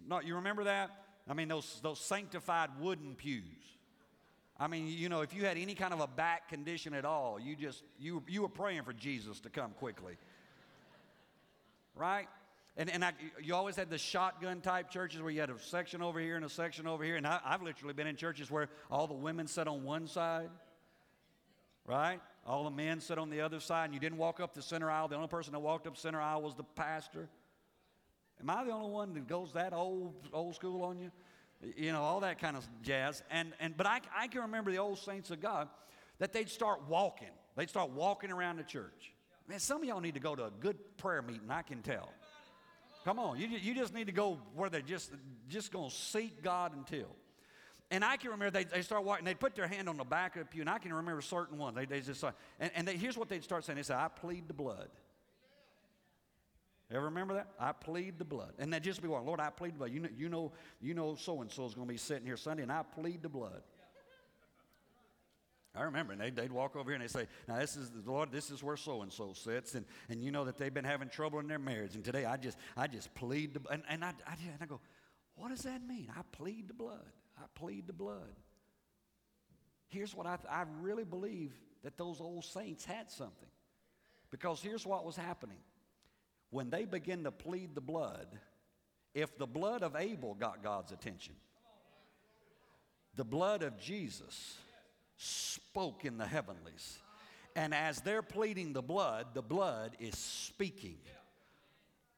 Not, 0.06 0.28
you 0.28 0.36
remember 0.36 0.66
that? 0.66 0.92
I 1.30 1.34
mean, 1.36 1.48
those, 1.48 1.80
those 1.82 2.02
sanctified 2.02 2.72
wooden 2.82 3.16
pews. 3.16 3.44
I 4.62 4.68
mean, 4.68 4.86
you 4.88 5.10
know, 5.10 5.22
if 5.22 5.34
you 5.34 5.44
had 5.44 5.58
any 5.58 5.74
kind 5.74 5.92
of 5.92 6.02
a 6.02 6.08
back 6.08 6.48
condition 6.48 6.94
at 6.94 7.04
all, 7.04 7.40
you 7.40 7.56
just, 7.56 7.84
you, 8.00 8.22
you 8.28 8.44
were 8.44 8.48
praying 8.48 8.84
for 8.84 8.94
Jesus 8.94 9.40
to 9.40 9.50
come 9.50 9.72
quickly. 9.72 10.18
right? 11.96 12.28
And, 12.78 12.88
and 12.88 13.04
I, 13.04 13.14
you 13.42 13.56
always 13.56 13.76
had 13.76 13.90
the 13.90 13.98
shotgun 13.98 14.62
type 14.62 14.92
churches 14.92 15.20
where 15.20 15.32
you 15.32 15.40
had 15.40 15.50
a 15.50 15.58
section 15.58 16.04
over 16.04 16.20
here 16.20 16.36
and 16.36 16.46
a 16.46 16.50
section 16.50 16.86
over 16.86 17.04
here. 17.04 17.16
And 17.16 17.26
I, 17.26 17.40
I've 17.44 17.64
literally 17.64 17.96
been 17.96 18.06
in 18.06 18.16
churches 18.16 18.52
where 18.52 18.70
all 18.92 19.08
the 19.08 19.16
women 19.16 19.48
sat 19.48 19.68
on 19.68 19.84
one 19.84 20.06
side, 20.06 20.52
right? 21.88 22.20
All 22.46 22.64
the 22.64 22.70
men 22.70 23.00
sat 23.00 23.18
on 23.18 23.32
the 23.32 23.42
other 23.42 23.60
side, 23.60 23.86
and 23.86 23.96
you 23.96 24.00
didn't 24.00 24.20
walk 24.20 24.40
up 24.40 24.54
the 24.54 24.62
center 24.62 24.92
aisle. 24.92 25.08
The 25.08 25.16
only 25.16 25.28
person 25.28 25.54
that 25.54 25.60
walked 25.60 25.88
up 25.88 25.98
center 25.98 26.22
aisle 26.22 26.44
was 26.44 26.54
the 26.54 26.64
pastor. 26.76 27.30
Am 28.40 28.48
I 28.48 28.64
the 28.64 28.72
only 28.72 28.92
one 28.92 29.16
that 29.16 29.28
goes 29.28 29.54
that 29.54 29.74
old, 29.74 30.14
old 30.32 30.54
school 30.54 30.84
on 30.84 31.00
you? 31.00 31.10
You 31.78 31.92
know, 31.92 32.02
all 32.02 32.22
that 32.22 32.40
kind 32.40 32.58
of 32.58 32.68
jazz. 32.82 33.22
And, 33.30 33.54
and, 33.60 33.76
but 33.78 33.86
I, 33.86 34.02
I 34.16 34.28
can 34.28 34.42
remember 34.42 34.72
the 34.72 34.80
old 34.80 35.00
saints 35.00 35.30
of 35.32 35.42
God 35.42 35.68
that 36.20 36.34
they'd 36.34 36.50
start 36.50 36.88
walking. 36.88 37.30
They'd 37.56 37.70
start 37.70 37.92
walking 37.92 38.32
around 38.32 38.58
the 38.58 38.64
church. 38.64 39.14
Man, 39.48 39.60
some 39.60 39.82
of 39.82 39.88
y'all 39.88 40.00
need 40.00 40.14
to 40.14 40.20
go 40.20 40.36
to 40.36 40.46
a 40.46 40.52
good 40.52 40.78
prayer 40.98 41.22
meeting, 41.22 41.50
I 41.50 41.62
can 41.62 41.82
tell. 41.82 42.10
Come 43.04 43.20
on, 43.20 43.40
you, 43.40 43.48
you 43.48 43.74
just 43.74 43.94
need 43.94 44.06
to 44.06 44.12
go 44.12 44.40
where 44.54 44.70
they're 44.70 44.82
just, 44.82 45.12
just 45.50 45.72
going 45.72 45.90
to 45.90 45.96
seek 45.96 46.44
God 46.44 46.74
until. 46.76 47.08
And 47.90 48.06
I 48.06 48.16
can 48.16 48.32
remember 48.32 48.52
they, 48.52 48.64
they 48.64 48.84
start 48.84 49.04
walking, 49.04 49.26
they'd 49.26 49.40
put 49.40 49.56
their 49.56 49.68
hand 49.68 49.90
on 49.90 49.98
the 49.98 50.06
back 50.06 50.36
of 50.36 50.44
the 50.44 50.46
pew, 50.46 50.62
and 50.62 50.70
I 50.70 50.78
can 50.78 50.94
remember 50.94 51.22
certain 51.22 51.58
ones. 51.58 51.76
They, 51.76 51.86
they 51.86 52.00
just, 52.00 52.24
uh, 52.24 52.32
and, 52.60 52.72
and 52.76 52.88
they, 52.88 52.96
here's 52.96 53.18
what 53.18 53.28
they'd 53.28 53.44
start 53.44 53.66
saying. 53.66 53.76
They 53.76 53.84
say, 53.84 53.96
I 53.96 54.08
plead 54.08 54.48
the 54.48 54.54
blood. 54.54 54.88
Ever 56.92 57.06
remember 57.06 57.36
that? 57.36 57.48
I 57.58 57.72
plead 57.72 58.20
the 58.20 58.26
blood. 58.26 58.54
And 58.60 58.74
that 58.74 58.84
just 58.84 59.02
be 59.02 59.08
one. 59.08 59.26
Lord, 59.26 59.40
I 59.40 59.50
plead 59.50 59.76
the 59.76 59.80
blood. 59.80 59.92
You 59.92 60.02
know, 60.02 60.10
you 60.18 60.30
know, 60.30 60.52
you 60.82 60.94
know 60.94 61.16
so 61.16 61.42
and 61.42 61.50
so 61.50 61.66
is 61.66 61.74
going 61.74 61.88
to 61.88 61.94
be 61.94 61.98
sitting 61.98 62.26
here 62.26 62.36
Sunday, 62.36 62.64
and 62.64 62.72
I 62.72 62.84
plead 62.84 63.22
the 63.24 63.30
blood. 63.30 63.62
I 65.74 65.84
remember, 65.84 66.12
and 66.12 66.22
they'd, 66.22 66.36
they'd 66.36 66.52
walk 66.52 66.76
over 66.76 66.90
here 66.90 66.96
and 66.96 67.02
they'd 67.02 67.10
say, 67.10 67.28
Now, 67.48 67.58
this 67.58 67.78
is 67.78 67.90
the 67.92 68.12
Lord, 68.12 68.30
this 68.30 68.52
is 68.52 68.62
where 68.62 68.76
so 68.76 69.04
and 69.04 69.14
so 69.14 69.32
sits. 69.32 69.74
And, 69.74 69.86
and 70.10 70.22
you 70.22 70.30
know 70.30 70.44
that 70.44 70.58
they've 70.58 70.74
been 70.74 70.84
having 70.84 71.08
trouble 71.08 71.40
in 71.40 71.48
their 71.48 71.60
marriage. 71.60 71.96
And 71.96 72.04
today 72.04 72.26
I 72.26 72.36
just 72.36 72.58
I 72.76 72.88
just 72.88 73.14
plead 73.16 73.54
the 73.54 73.62
and, 73.72 73.84
and 73.88 74.04
I, 74.04 74.10
I, 74.28 74.34
and 74.34 74.62
I 74.62 74.66
go, 74.66 74.82
What 75.36 75.50
does 75.50 75.62
that 75.62 75.82
mean? 75.88 76.10
I 76.14 76.24
plead 76.34 76.68
the 76.68 76.74
blood. 76.74 77.08
I 77.38 77.44
plead 77.56 77.88
the 77.88 77.94
blood. 77.94 78.36
Here's 79.88 80.14
what 80.14 80.28
I, 80.28 80.38
I 80.50 80.66
really 80.82 81.06
believe 81.06 81.54
that 81.84 81.98
those 81.98 82.20
old 82.20 82.44
saints 82.44 82.84
had 82.84 83.10
something. 83.10 83.50
Because 84.30 84.62
here's 84.62 84.86
what 84.86 85.06
was 85.06 85.16
happening 85.16 85.58
when 86.52 86.70
they 86.70 86.86
begin 86.86 87.24
to 87.24 87.32
plead 87.32 87.74
the 87.74 87.82
blood, 87.82 88.28
if 89.14 89.38
the 89.38 89.48
blood 89.48 89.84
of 89.84 89.96
Abel 89.96 90.36
got 90.36 90.62
God's 90.62 90.92
attention, 90.92 91.34
the 93.16 93.26
blood 93.26 93.64
of 93.64 93.78
Jesus 93.80 94.58
spoke 95.18 96.06
in 96.06 96.18
the 96.18 96.26
heavenlies. 96.26 97.00
And 97.56 97.74
as 97.74 98.02
they're 98.02 98.22
pleading 98.22 98.74
the 98.74 98.82
blood, 98.82 99.28
the 99.34 99.42
blood 99.42 99.98
is 100.00 100.18
speaking 100.18 100.98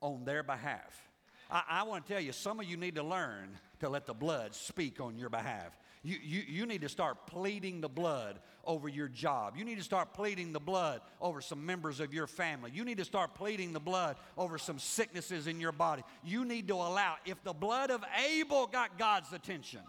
on 0.02 0.26
their 0.26 0.44
behalf. 0.44 1.10
I, 1.50 1.64
I 1.70 1.84
want 1.84 2.06
to 2.06 2.14
tell 2.14 2.22
you, 2.22 2.32
some 2.32 2.60
of 2.60 2.66
you 2.66 2.78
need 2.78 2.96
to 2.96 3.04
learn 3.04 3.58
to 3.80 3.90
let 3.90 4.06
the 4.06 4.14
blood 4.14 4.54
speak 4.54 5.00
on 5.00 5.18
your 5.18 5.30
behalf. 5.30 5.78
You, 6.04 6.18
you, 6.22 6.42
you 6.46 6.66
need 6.66 6.82
to 6.82 6.90
start 6.90 7.28
pleading 7.28 7.80
the 7.80 7.88
blood 7.88 8.40
over 8.66 8.90
your 8.90 9.08
job. 9.08 9.56
You 9.56 9.64
need 9.64 9.78
to 9.78 9.84
start 9.84 10.14
pleading 10.14 10.52
the 10.52 10.60
blood 10.60 11.00
over 11.22 11.40
some 11.40 11.66
members 11.66 12.02
of 12.02 12.14
your 12.14 12.28
family. 12.28 12.72
You 12.74 12.84
need 12.84 12.98
to 12.98 13.06
start 13.06 13.36
pleading 13.36 13.72
the 13.72 13.80
blood 13.80 14.18
over 14.38 14.58
some 14.58 14.80
sicknesses 14.80 15.48
in 15.48 15.62
your 15.62 15.72
body. 15.72 16.04
You 16.22 16.44
need 16.44 16.68
to 16.68 16.76
allow, 16.76 17.16
if 17.26 17.42
the 17.44 17.54
blood 17.54 17.90
of 17.90 18.04
Abel 18.36 18.68
got 18.68 19.00
God's 19.00 19.32
attention, 19.32 19.80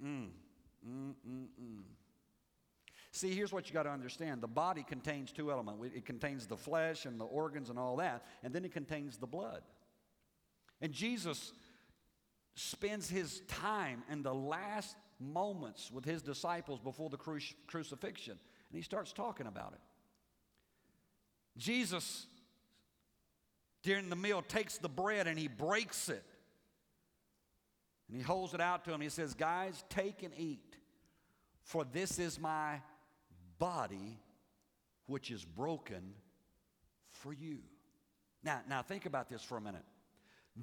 mm, 0.00 0.28
mm, 0.88 1.14
mm, 1.28 1.46
mm. 1.60 1.82
See, 3.10 3.34
here's 3.34 3.52
what 3.52 3.68
you 3.68 3.74
got 3.74 3.82
to 3.82 3.90
understand 3.90 4.40
the 4.40 4.48
body 4.48 4.84
contains 4.88 5.32
two 5.32 5.50
elements 5.50 5.84
it 5.94 6.06
contains 6.06 6.46
the 6.46 6.56
flesh 6.56 7.04
and 7.04 7.20
the 7.20 7.24
organs 7.24 7.68
and 7.68 7.78
all 7.78 7.96
that, 7.96 8.24
and 8.44 8.54
then 8.54 8.64
it 8.64 8.72
contains 8.72 9.18
the 9.18 9.26
blood. 9.26 9.62
And 10.80 10.92
Jesus 10.92 11.52
spends 12.54 13.08
his 13.08 13.40
time 13.48 14.02
in 14.10 14.22
the 14.22 14.34
last 14.34 14.96
moments 15.18 15.90
with 15.90 16.04
his 16.04 16.22
disciples 16.22 16.80
before 16.80 17.08
the 17.10 17.16
cru- 17.16 17.38
crucifixion, 17.66 18.32
and 18.32 18.76
he 18.76 18.82
starts 18.82 19.12
talking 19.12 19.46
about 19.46 19.72
it. 19.72 19.80
Jesus, 21.56 22.26
during 23.82 24.08
the 24.08 24.16
meal, 24.16 24.42
takes 24.42 24.78
the 24.78 24.88
bread 24.88 25.26
and 25.26 25.38
he 25.38 25.48
breaks 25.48 26.08
it. 26.08 26.24
And 28.08 28.16
he 28.16 28.22
holds 28.22 28.54
it 28.54 28.60
out 28.60 28.84
to 28.84 28.92
him. 28.92 29.00
He 29.00 29.08
says, 29.08 29.34
Guys, 29.34 29.84
take 29.88 30.22
and 30.22 30.32
eat, 30.36 30.76
for 31.62 31.84
this 31.84 32.18
is 32.18 32.38
my 32.38 32.80
body, 33.58 34.18
which 35.06 35.30
is 35.30 35.44
broken 35.44 36.14
for 37.10 37.32
you. 37.32 37.58
Now, 38.42 38.60
now 38.68 38.82
think 38.82 39.06
about 39.06 39.28
this 39.28 39.42
for 39.42 39.56
a 39.56 39.60
minute. 39.60 39.84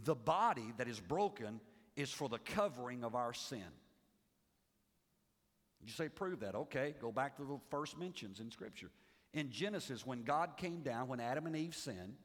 The 0.04 0.16
body 0.16 0.74
that 0.78 0.88
is 0.88 1.00
broken 1.00 1.60
is 2.00 2.10
for 2.10 2.30
the 2.30 2.40
covering 2.40 3.04
of 3.04 3.14
our 3.14 3.34
sin. 3.34 3.64
You 5.86 5.92
say, 5.92 6.08
prove 6.10 6.40
that. 6.42 6.56
Okay, 6.56 6.96
go 7.02 7.12
back 7.12 7.36
to 7.38 7.44
the 7.44 7.60
first 7.70 7.98
mentions 7.98 8.40
in 8.40 8.52
Scripture. 8.52 8.90
In 9.34 9.50
Genesis, 9.50 10.06
when 10.06 10.24
God 10.24 10.58
came 10.58 10.82
down, 10.82 11.08
when 11.08 11.20
Adam 11.20 11.46
and 11.46 11.56
Eve 11.56 11.76
sinned, 11.76 12.16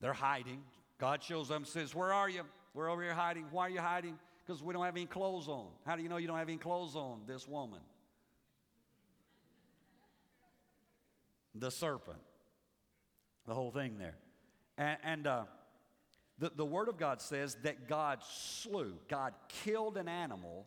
they're 0.00 0.12
hiding. 0.12 0.62
God 0.98 1.22
shows 1.22 1.48
them 1.48 1.64
says, 1.64 1.94
Where 1.94 2.12
are 2.12 2.28
you? 2.28 2.42
We're 2.74 2.90
over 2.90 3.02
here 3.02 3.14
hiding. 3.14 3.46
Why 3.50 3.66
are 3.66 3.70
you 3.70 3.80
hiding? 3.80 4.18
Because 4.44 4.62
we 4.62 4.74
don't 4.74 4.84
have 4.84 4.96
any 4.96 5.06
clothes 5.06 5.48
on. 5.48 5.68
How 5.86 5.96
do 5.96 6.02
you 6.02 6.08
know 6.08 6.16
you 6.16 6.26
don't 6.26 6.38
have 6.38 6.48
any 6.48 6.58
clothes 6.58 6.96
on, 6.96 7.20
this 7.26 7.48
woman? 7.48 7.80
The 11.54 11.70
serpent. 11.70 12.18
The 13.46 13.54
whole 13.54 13.70
thing 13.70 13.96
there. 13.98 14.16
And, 14.76 14.98
and 15.04 15.26
uh, 15.26 15.44
the, 16.38 16.50
the 16.54 16.64
Word 16.64 16.88
of 16.88 16.98
God 16.98 17.20
says 17.20 17.56
that 17.62 17.88
God 17.88 18.20
slew, 18.22 18.94
God 19.08 19.34
killed 19.62 19.96
an 19.96 20.08
animal 20.08 20.66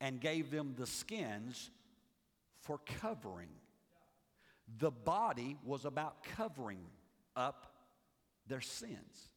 and 0.00 0.20
gave 0.20 0.50
them 0.50 0.74
the 0.76 0.86
skins 0.86 1.70
for 2.60 2.80
covering. 3.00 3.48
The 4.78 4.90
body 4.90 5.56
was 5.64 5.84
about 5.84 6.24
covering 6.36 6.86
up 7.36 7.74
their 8.46 8.60
sins. 8.60 9.30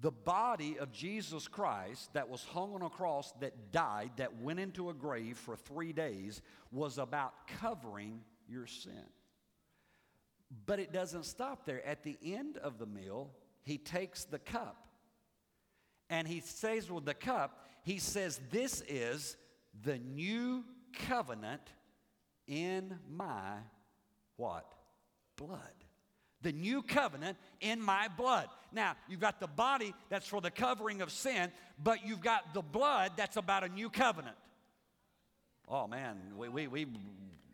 The 0.00 0.10
body 0.10 0.78
of 0.78 0.92
Jesus 0.92 1.48
Christ 1.48 2.12
that 2.12 2.28
was 2.28 2.44
hung 2.44 2.74
on 2.74 2.82
a 2.82 2.90
cross, 2.90 3.32
that 3.40 3.72
died, 3.72 4.10
that 4.16 4.40
went 4.40 4.60
into 4.60 4.90
a 4.90 4.94
grave 4.94 5.38
for 5.38 5.56
three 5.56 5.92
days, 5.92 6.42
was 6.70 6.98
about 6.98 7.32
covering 7.60 8.20
your 8.46 8.66
sin. 8.66 9.06
But 10.66 10.80
it 10.80 10.92
doesn't 10.92 11.24
stop 11.24 11.64
there. 11.64 11.84
At 11.86 12.04
the 12.04 12.18
end 12.22 12.58
of 12.58 12.78
the 12.78 12.86
meal, 12.86 13.30
he 13.66 13.78
takes 13.78 14.24
the 14.24 14.38
cup 14.38 14.86
and 16.08 16.26
he 16.26 16.40
says 16.40 16.90
with 16.90 17.04
the 17.04 17.14
cup, 17.14 17.66
he 17.82 17.98
says, 17.98 18.40
This 18.50 18.80
is 18.88 19.36
the 19.84 19.98
new 19.98 20.64
covenant 21.08 21.62
in 22.46 22.96
my 23.10 23.56
what? 24.36 24.72
Blood. 25.36 25.60
The 26.42 26.52
new 26.52 26.80
covenant 26.80 27.38
in 27.60 27.82
my 27.82 28.08
blood. 28.16 28.48
Now, 28.70 28.94
you've 29.08 29.20
got 29.20 29.40
the 29.40 29.48
body 29.48 29.94
that's 30.10 30.28
for 30.28 30.40
the 30.40 30.50
covering 30.50 31.02
of 31.02 31.10
sin, 31.10 31.50
but 31.82 32.06
you've 32.06 32.20
got 32.20 32.54
the 32.54 32.62
blood 32.62 33.12
that's 33.16 33.36
about 33.36 33.64
a 33.64 33.68
new 33.68 33.90
covenant. 33.90 34.36
Oh 35.68 35.88
man, 35.88 36.16
we, 36.36 36.48
we, 36.48 36.66
we, 36.68 36.86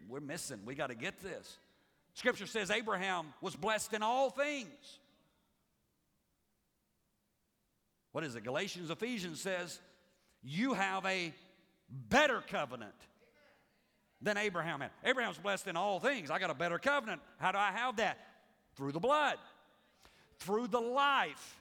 we're 0.09 0.21
missing. 0.21 0.59
We 0.67 0.75
got 0.75 0.89
to 0.89 0.95
get 0.95 1.23
this. 1.23 1.59
Scripture 2.13 2.47
says 2.47 2.71
Abraham 2.71 3.33
was 3.41 3.57
blessed 3.57 3.95
in 3.95 4.03
all 4.03 4.29
things. 4.29 4.99
What 8.13 8.25
is 8.25 8.35
it? 8.35 8.45
Galatians, 8.45 8.91
Ephesians 8.91 9.41
says, 9.41 9.81
you 10.43 10.75
have 10.75 11.05
a 11.07 11.33
better 11.89 12.43
covenant 12.49 12.95
than 14.21 14.37
Abraham 14.37 14.81
had. 14.81 14.91
Abraham's 15.05 15.39
blessed 15.39 15.67
in 15.67 15.77
all 15.77 15.99
things. 15.99 16.31
I 16.31 16.39
got 16.39 16.51
a 16.51 16.55
better 16.55 16.79
covenant. 16.79 17.21
How 17.39 17.53
do 17.53 17.59
I 17.59 17.73
have 17.73 17.97
that? 17.97 18.19
Through 18.77 18.93
the 18.93 19.01
blood, 19.01 19.37
through 20.39 20.69
the 20.69 20.81
life, 20.81 21.61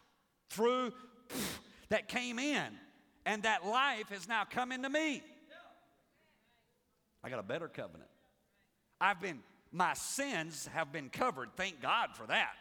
through 0.49 0.91
pff, 1.29 1.59
that 1.89 2.07
came 2.07 2.39
in. 2.39 2.67
And 3.25 3.43
that 3.43 3.65
life 3.65 4.09
has 4.09 4.27
now 4.27 4.45
come 4.49 4.71
into 4.71 4.89
me. 4.89 5.21
I 7.23 7.29
got 7.29 7.39
a 7.39 7.43
better 7.43 7.67
covenant. 7.67 8.09
I've 8.99 9.21
been, 9.21 9.39
my 9.71 9.93
sins 9.93 10.67
have 10.73 10.91
been 10.91 11.09
covered. 11.09 11.49
Thank 11.55 11.81
God 11.81 12.09
for 12.15 12.25
that. 12.27 12.53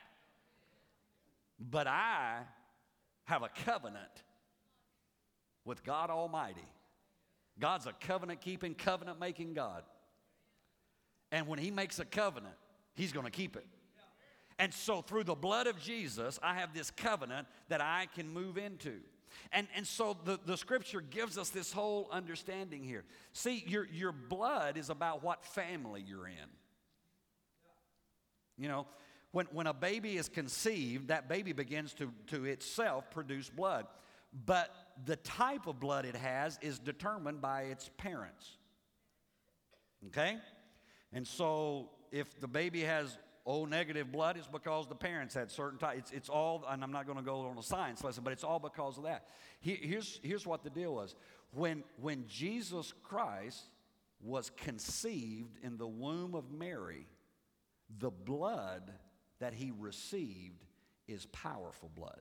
But 1.58 1.86
I 1.86 2.40
have 3.30 3.42
a 3.42 3.50
covenant 3.64 4.24
with 5.64 5.84
God 5.84 6.10
Almighty. 6.10 6.66
God's 7.60 7.86
a 7.86 7.92
covenant 7.92 8.40
keeping, 8.40 8.74
covenant 8.74 9.20
making 9.20 9.54
God. 9.54 9.84
And 11.30 11.46
when 11.46 11.60
He 11.60 11.70
makes 11.70 12.00
a 12.00 12.04
covenant, 12.04 12.56
He's 12.94 13.12
going 13.12 13.26
to 13.26 13.30
keep 13.30 13.56
it. 13.56 13.66
And 14.58 14.74
so, 14.74 15.00
through 15.00 15.24
the 15.24 15.34
blood 15.34 15.68
of 15.68 15.80
Jesus, 15.80 16.38
I 16.42 16.54
have 16.54 16.74
this 16.74 16.90
covenant 16.90 17.46
that 17.68 17.80
I 17.80 18.08
can 18.14 18.28
move 18.28 18.58
into. 18.58 18.96
And, 19.52 19.68
and 19.76 19.86
so, 19.86 20.16
the, 20.24 20.38
the 20.44 20.56
scripture 20.56 21.00
gives 21.00 21.38
us 21.38 21.50
this 21.50 21.72
whole 21.72 22.08
understanding 22.10 22.82
here. 22.82 23.04
See, 23.32 23.64
your, 23.66 23.86
your 23.92 24.12
blood 24.12 24.76
is 24.76 24.90
about 24.90 25.22
what 25.22 25.44
family 25.44 26.04
you're 26.04 26.26
in. 26.26 26.50
You 28.58 28.68
know, 28.68 28.86
when, 29.32 29.46
when 29.52 29.66
a 29.66 29.74
baby 29.74 30.16
is 30.16 30.28
conceived, 30.28 31.08
that 31.08 31.28
baby 31.28 31.52
begins 31.52 31.94
to, 31.94 32.12
to 32.28 32.44
itself 32.44 33.10
produce 33.10 33.48
blood. 33.48 33.86
But 34.46 34.74
the 35.04 35.16
type 35.16 35.66
of 35.66 35.80
blood 35.80 36.04
it 36.04 36.16
has 36.16 36.58
is 36.62 36.78
determined 36.78 37.40
by 37.40 37.62
its 37.62 37.90
parents. 37.96 38.56
Okay? 40.08 40.38
And 41.12 41.26
so 41.26 41.90
if 42.12 42.38
the 42.40 42.48
baby 42.48 42.82
has 42.82 43.18
O 43.46 43.64
negative 43.64 44.12
blood, 44.12 44.36
it's 44.36 44.46
because 44.46 44.86
the 44.86 44.94
parents 44.94 45.34
had 45.34 45.50
certain 45.50 45.78
type. 45.78 45.98
It's, 45.98 46.10
it's 46.12 46.28
all, 46.28 46.64
and 46.68 46.82
I'm 46.84 46.92
not 46.92 47.06
going 47.06 47.18
to 47.18 47.24
go 47.24 47.46
on 47.46 47.58
a 47.58 47.62
science 47.62 48.04
lesson, 48.04 48.22
but 48.22 48.32
it's 48.32 48.44
all 48.44 48.58
because 48.58 48.98
of 48.98 49.04
that. 49.04 49.26
here's, 49.60 50.20
here's 50.22 50.46
what 50.46 50.62
the 50.62 50.70
deal 50.70 50.94
was. 50.94 51.14
When, 51.52 51.82
when 52.00 52.26
Jesus 52.28 52.92
Christ 53.02 53.64
was 54.22 54.50
conceived 54.56 55.56
in 55.62 55.78
the 55.78 55.86
womb 55.86 56.34
of 56.34 56.52
Mary, 56.52 57.06
the 57.98 58.10
blood 58.10 58.92
that 59.40 59.52
he 59.52 59.72
received 59.78 60.64
is 61.08 61.26
powerful 61.26 61.90
blood. 61.94 62.20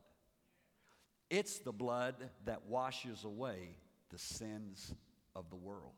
It's 1.30 1.60
the 1.60 1.72
blood 1.72 2.16
that 2.46 2.66
washes 2.66 3.24
away 3.24 3.76
the 4.10 4.18
sins 4.18 4.94
of 5.36 5.50
the 5.50 5.56
world. 5.56 5.94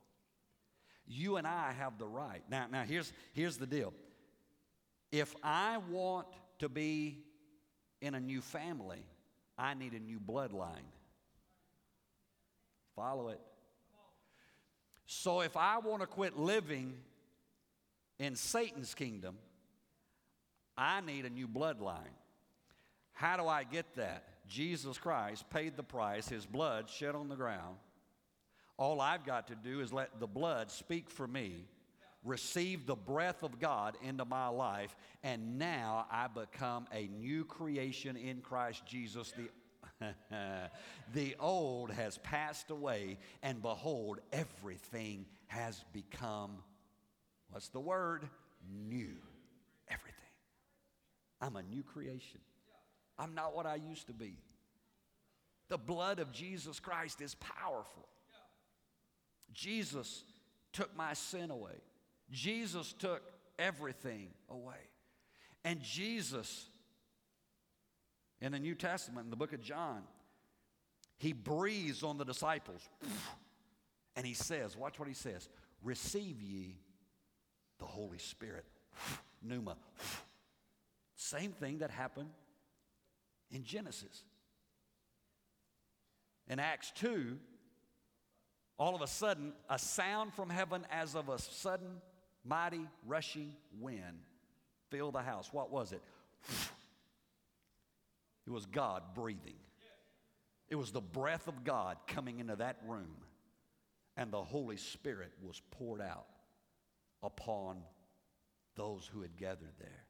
You 1.08 1.38
and 1.38 1.48
I 1.48 1.72
have 1.72 1.98
the 1.98 2.08
right. 2.08 2.44
Now, 2.50 2.66
now 2.72 2.84
here's, 2.84 3.12
here's 3.34 3.58
the 3.58 3.66
deal. 3.66 3.94
If 5.12 5.34
I 5.44 5.78
want 5.90 6.28
to 6.60 6.70
be 6.70 7.24
in 8.02 8.16
a 8.16 8.20
new 8.20 8.42
family, 8.42 9.06
I 9.58 9.74
need 9.74 9.94
a 9.94 10.00
new 10.00 10.20
bloodline. 10.20 10.88
Follow 12.96 13.30
it. 13.30 13.40
So 15.06 15.42
if 15.42 15.58
I 15.58 15.80
want 15.80 16.02
to 16.02 16.08
quit 16.08 16.38
living 16.38 16.94
in 18.20 18.36
Satan's 18.36 18.94
kingdom, 18.94 19.38
I 20.82 21.00
need 21.02 21.26
a 21.26 21.30
new 21.30 21.48
bloodline. 21.48 22.16
How 23.12 23.38
do 23.38 23.48
I 23.48 23.64
get 23.64 23.96
that? 23.98 24.24
Jesus 24.48 24.98
Christ 24.98 25.48
paid 25.52 25.78
the 25.78 25.84
price, 25.84 26.28
his 26.28 26.46
blood 26.46 26.90
shed 26.90 27.14
on 27.14 27.30
the 27.30 27.36
ground. 27.36 27.78
All 28.78 29.00
I've 29.00 29.24
got 29.24 29.48
to 29.50 29.56
do 29.56 29.82
is 29.82 29.94
let 29.94 30.20
the 30.20 30.26
blood 30.26 30.72
speak 30.72 31.12
for 31.12 31.28
me, 31.28 31.68
receive 32.24 32.88
the 32.88 32.96
breath 32.96 33.44
of 33.44 33.60
God 33.60 33.96
into 34.02 34.26
my 34.26 34.48
life, 34.48 34.96
and 35.24 35.60
now 35.60 36.08
I 36.10 36.26
become 36.28 36.88
a 36.92 37.08
new 37.08 37.46
creation 37.46 38.18
in 38.18 38.42
Christ 38.42 38.84
Jesus. 38.88 39.34
The, 40.02 40.16
the 41.14 41.36
old 41.40 41.92
has 41.92 42.18
passed 42.18 42.72
away, 42.72 43.20
and 43.44 43.62
behold, 43.62 44.20
everything 44.34 45.28
has 45.46 45.86
become, 45.94 46.58
what's 47.52 47.68
the 47.68 47.80
word? 47.80 48.28
New. 48.90 49.18
I'm 51.42 51.56
a 51.56 51.64
new 51.64 51.84
creation. 51.84 52.40
I'm 53.18 53.34
not 53.34 53.56
what 53.56 53.66
I 53.66 53.76
used 53.76 54.08
to 54.08 54.14
be. 54.14 54.38
The 55.70 55.78
blood 55.78 56.20
of 56.20 56.32
Jesus 56.32 56.80
Christ 56.80 57.22
is 57.22 57.36
powerful. 57.36 58.08
Jesus 59.54 60.24
took 60.74 60.96
my 60.96 61.14
sin 61.14 61.50
away. 61.52 61.82
Jesus 62.32 62.94
took 62.94 63.22
everything 63.58 64.30
away. 64.50 64.76
And 65.64 65.82
Jesus, 65.82 66.68
in 68.40 68.52
the 68.52 68.60
New 68.60 68.76
Testament, 68.76 69.26
in 69.26 69.30
the 69.30 69.36
book 69.36 69.54
of 69.54 69.62
John, 69.62 70.04
he 71.18 71.34
breathes 71.34 72.04
on 72.04 72.18
the 72.18 72.26
disciples 72.26 72.82
and 74.16 74.26
he 74.26 74.34
says, 74.34 74.76
watch 74.76 75.00
what 75.00 75.08
he 75.08 75.14
says 75.14 75.50
receive 75.84 76.42
ye 76.42 76.76
the 77.80 77.86
Holy 77.86 78.20
Spirit. 78.20 78.66
Pneuma. 79.44 79.76
Same 81.22 81.52
thing 81.52 81.78
that 81.78 81.92
happened 81.92 82.32
in 83.52 83.64
Genesis. 83.64 84.24
In 86.48 86.58
Acts 86.60 86.92
2, 86.96 87.38
all 88.80 88.96
of 88.96 89.02
a 89.02 89.08
sudden, 89.08 89.54
a 89.70 89.78
sound 89.78 90.34
from 90.34 90.50
heaven 90.50 90.84
as 90.90 91.14
of 91.16 91.30
a 91.30 91.38
sudden, 91.38 92.02
mighty, 92.44 92.88
rushing 93.06 93.54
wind 93.80 94.18
filled 94.90 95.14
the 95.14 95.22
house. 95.22 95.50
What 95.54 95.72
was 95.72 95.92
it? 95.92 96.02
It 98.48 98.50
was 98.50 98.66
God 98.66 99.04
breathing. 99.14 99.60
It 100.70 100.76
was 100.76 100.92
the 100.92 101.02
breath 101.02 101.48
of 101.48 101.64
God 101.64 101.98
coming 102.08 102.40
into 102.40 102.56
that 102.56 102.78
room, 102.88 103.16
and 104.18 104.32
the 104.32 104.42
Holy 104.42 104.78
Spirit 104.78 105.34
was 105.40 105.62
poured 105.70 106.02
out 106.02 106.26
upon 107.22 107.78
those 108.76 109.08
who 109.14 109.22
had 109.22 109.38
gathered 109.38 109.76
there. 109.78 110.08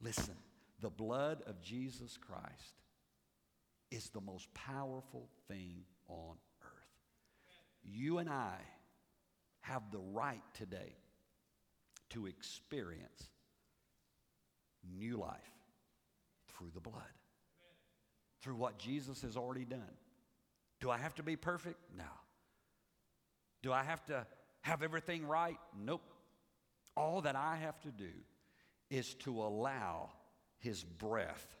Listen, 0.00 0.34
the 0.80 0.90
blood 0.90 1.42
of 1.46 1.60
Jesus 1.60 2.16
Christ 2.16 2.74
is 3.90 4.10
the 4.10 4.20
most 4.20 4.52
powerful 4.54 5.28
thing 5.48 5.84
on 6.08 6.36
earth. 6.62 6.68
You 7.82 8.18
and 8.18 8.28
I 8.28 8.56
have 9.62 9.90
the 9.90 9.98
right 9.98 10.42
today 10.54 10.96
to 12.10 12.26
experience 12.26 13.28
new 14.96 15.16
life 15.16 15.40
through 16.48 16.70
the 16.74 16.80
blood, 16.80 17.02
through 18.42 18.56
what 18.56 18.78
Jesus 18.78 19.22
has 19.22 19.36
already 19.36 19.64
done. 19.64 19.96
Do 20.80 20.90
I 20.90 20.98
have 20.98 21.14
to 21.16 21.22
be 21.22 21.36
perfect? 21.36 21.78
No. 21.96 22.04
Do 23.62 23.72
I 23.72 23.82
have 23.82 24.04
to 24.06 24.26
have 24.62 24.82
everything 24.82 25.26
right? 25.26 25.58
Nope. 25.76 26.12
All 26.96 27.22
that 27.22 27.36
I 27.36 27.56
have 27.56 27.80
to 27.82 27.90
do 27.90 28.10
is 28.90 29.14
to 29.14 29.42
allow 29.42 30.10
His 30.58 30.82
breath 30.84 31.56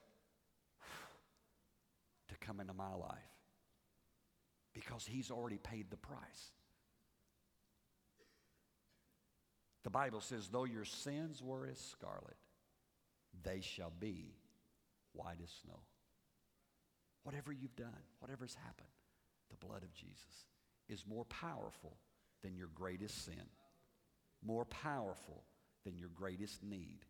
to 2.28 2.34
come 2.38 2.60
into 2.60 2.74
my 2.74 2.94
life 2.94 3.18
because 4.74 5.06
He's 5.06 5.30
already 5.30 5.58
paid 5.58 5.90
the 5.90 5.96
price. 5.96 6.52
The 9.84 9.90
Bible 9.90 10.20
says, 10.20 10.48
though 10.48 10.64
your 10.64 10.84
sins 10.84 11.42
were 11.42 11.66
as 11.66 11.78
scarlet, 11.78 12.36
they 13.42 13.60
shall 13.60 13.92
be 13.98 14.34
white 15.12 15.38
as 15.42 15.50
snow. 15.62 15.80
Whatever 17.22 17.52
you've 17.52 17.76
done, 17.76 18.02
whatever's 18.20 18.54
happened, 18.54 18.88
the 19.50 19.66
blood 19.66 19.82
of 19.82 19.94
Jesus 19.94 20.46
is 20.88 21.04
more 21.06 21.24
powerful 21.24 21.96
than 22.42 22.56
your 22.56 22.68
greatest 22.74 23.24
sin, 23.24 23.48
more 24.44 24.64
powerful 24.64 25.44
than 25.84 25.98
your 25.98 26.10
greatest 26.14 26.62
need. 26.62 27.04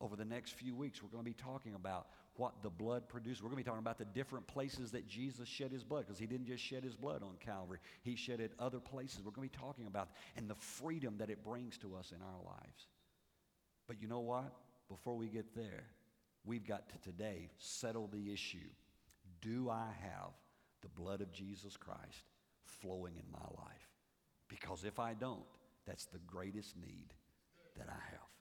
Over 0.00 0.14
the 0.14 0.24
next 0.24 0.52
few 0.52 0.76
weeks, 0.76 1.02
we're 1.02 1.08
going 1.08 1.24
to 1.24 1.30
be 1.30 1.34
talking 1.34 1.74
about 1.74 2.06
what 2.36 2.62
the 2.62 2.70
blood 2.70 3.08
produces. 3.08 3.42
We're 3.42 3.48
going 3.48 3.62
to 3.62 3.64
be 3.64 3.68
talking 3.68 3.82
about 3.82 3.98
the 3.98 4.04
different 4.04 4.46
places 4.46 4.92
that 4.92 5.08
Jesus 5.08 5.48
shed 5.48 5.72
his 5.72 5.82
blood 5.82 6.06
because 6.06 6.20
he 6.20 6.26
didn't 6.26 6.46
just 6.46 6.62
shed 6.62 6.84
his 6.84 6.94
blood 6.94 7.22
on 7.22 7.34
Calvary, 7.40 7.78
he 8.02 8.14
shed 8.14 8.40
it 8.40 8.52
other 8.60 8.78
places. 8.78 9.22
We're 9.24 9.32
going 9.32 9.48
to 9.48 9.54
be 9.54 9.60
talking 9.60 9.86
about 9.86 10.10
and 10.36 10.48
the 10.48 10.54
freedom 10.54 11.16
that 11.18 11.30
it 11.30 11.42
brings 11.42 11.76
to 11.78 11.96
us 11.96 12.12
in 12.12 12.22
our 12.22 12.44
lives. 12.44 12.86
But 13.88 14.00
you 14.00 14.06
know 14.06 14.20
what? 14.20 14.52
Before 14.88 15.16
we 15.16 15.26
get 15.26 15.54
there, 15.56 15.84
we've 16.44 16.66
got 16.66 16.88
to 16.90 16.98
today 16.98 17.50
settle 17.58 18.06
the 18.06 18.32
issue. 18.32 18.68
Do 19.40 19.68
I 19.68 19.88
have 20.00 20.30
the 20.80 20.88
blood 20.88 21.20
of 21.20 21.32
Jesus 21.32 21.76
Christ 21.76 22.22
flowing 22.62 23.14
in 23.16 23.24
my 23.32 23.46
life? 23.62 23.88
Because 24.48 24.84
if 24.84 25.00
I 25.00 25.14
don't, 25.14 25.44
that's 25.86 26.06
the 26.06 26.18
greatest 26.26 26.76
need 26.76 27.12
that 27.76 27.88
I 27.88 28.10
have. 28.12 28.37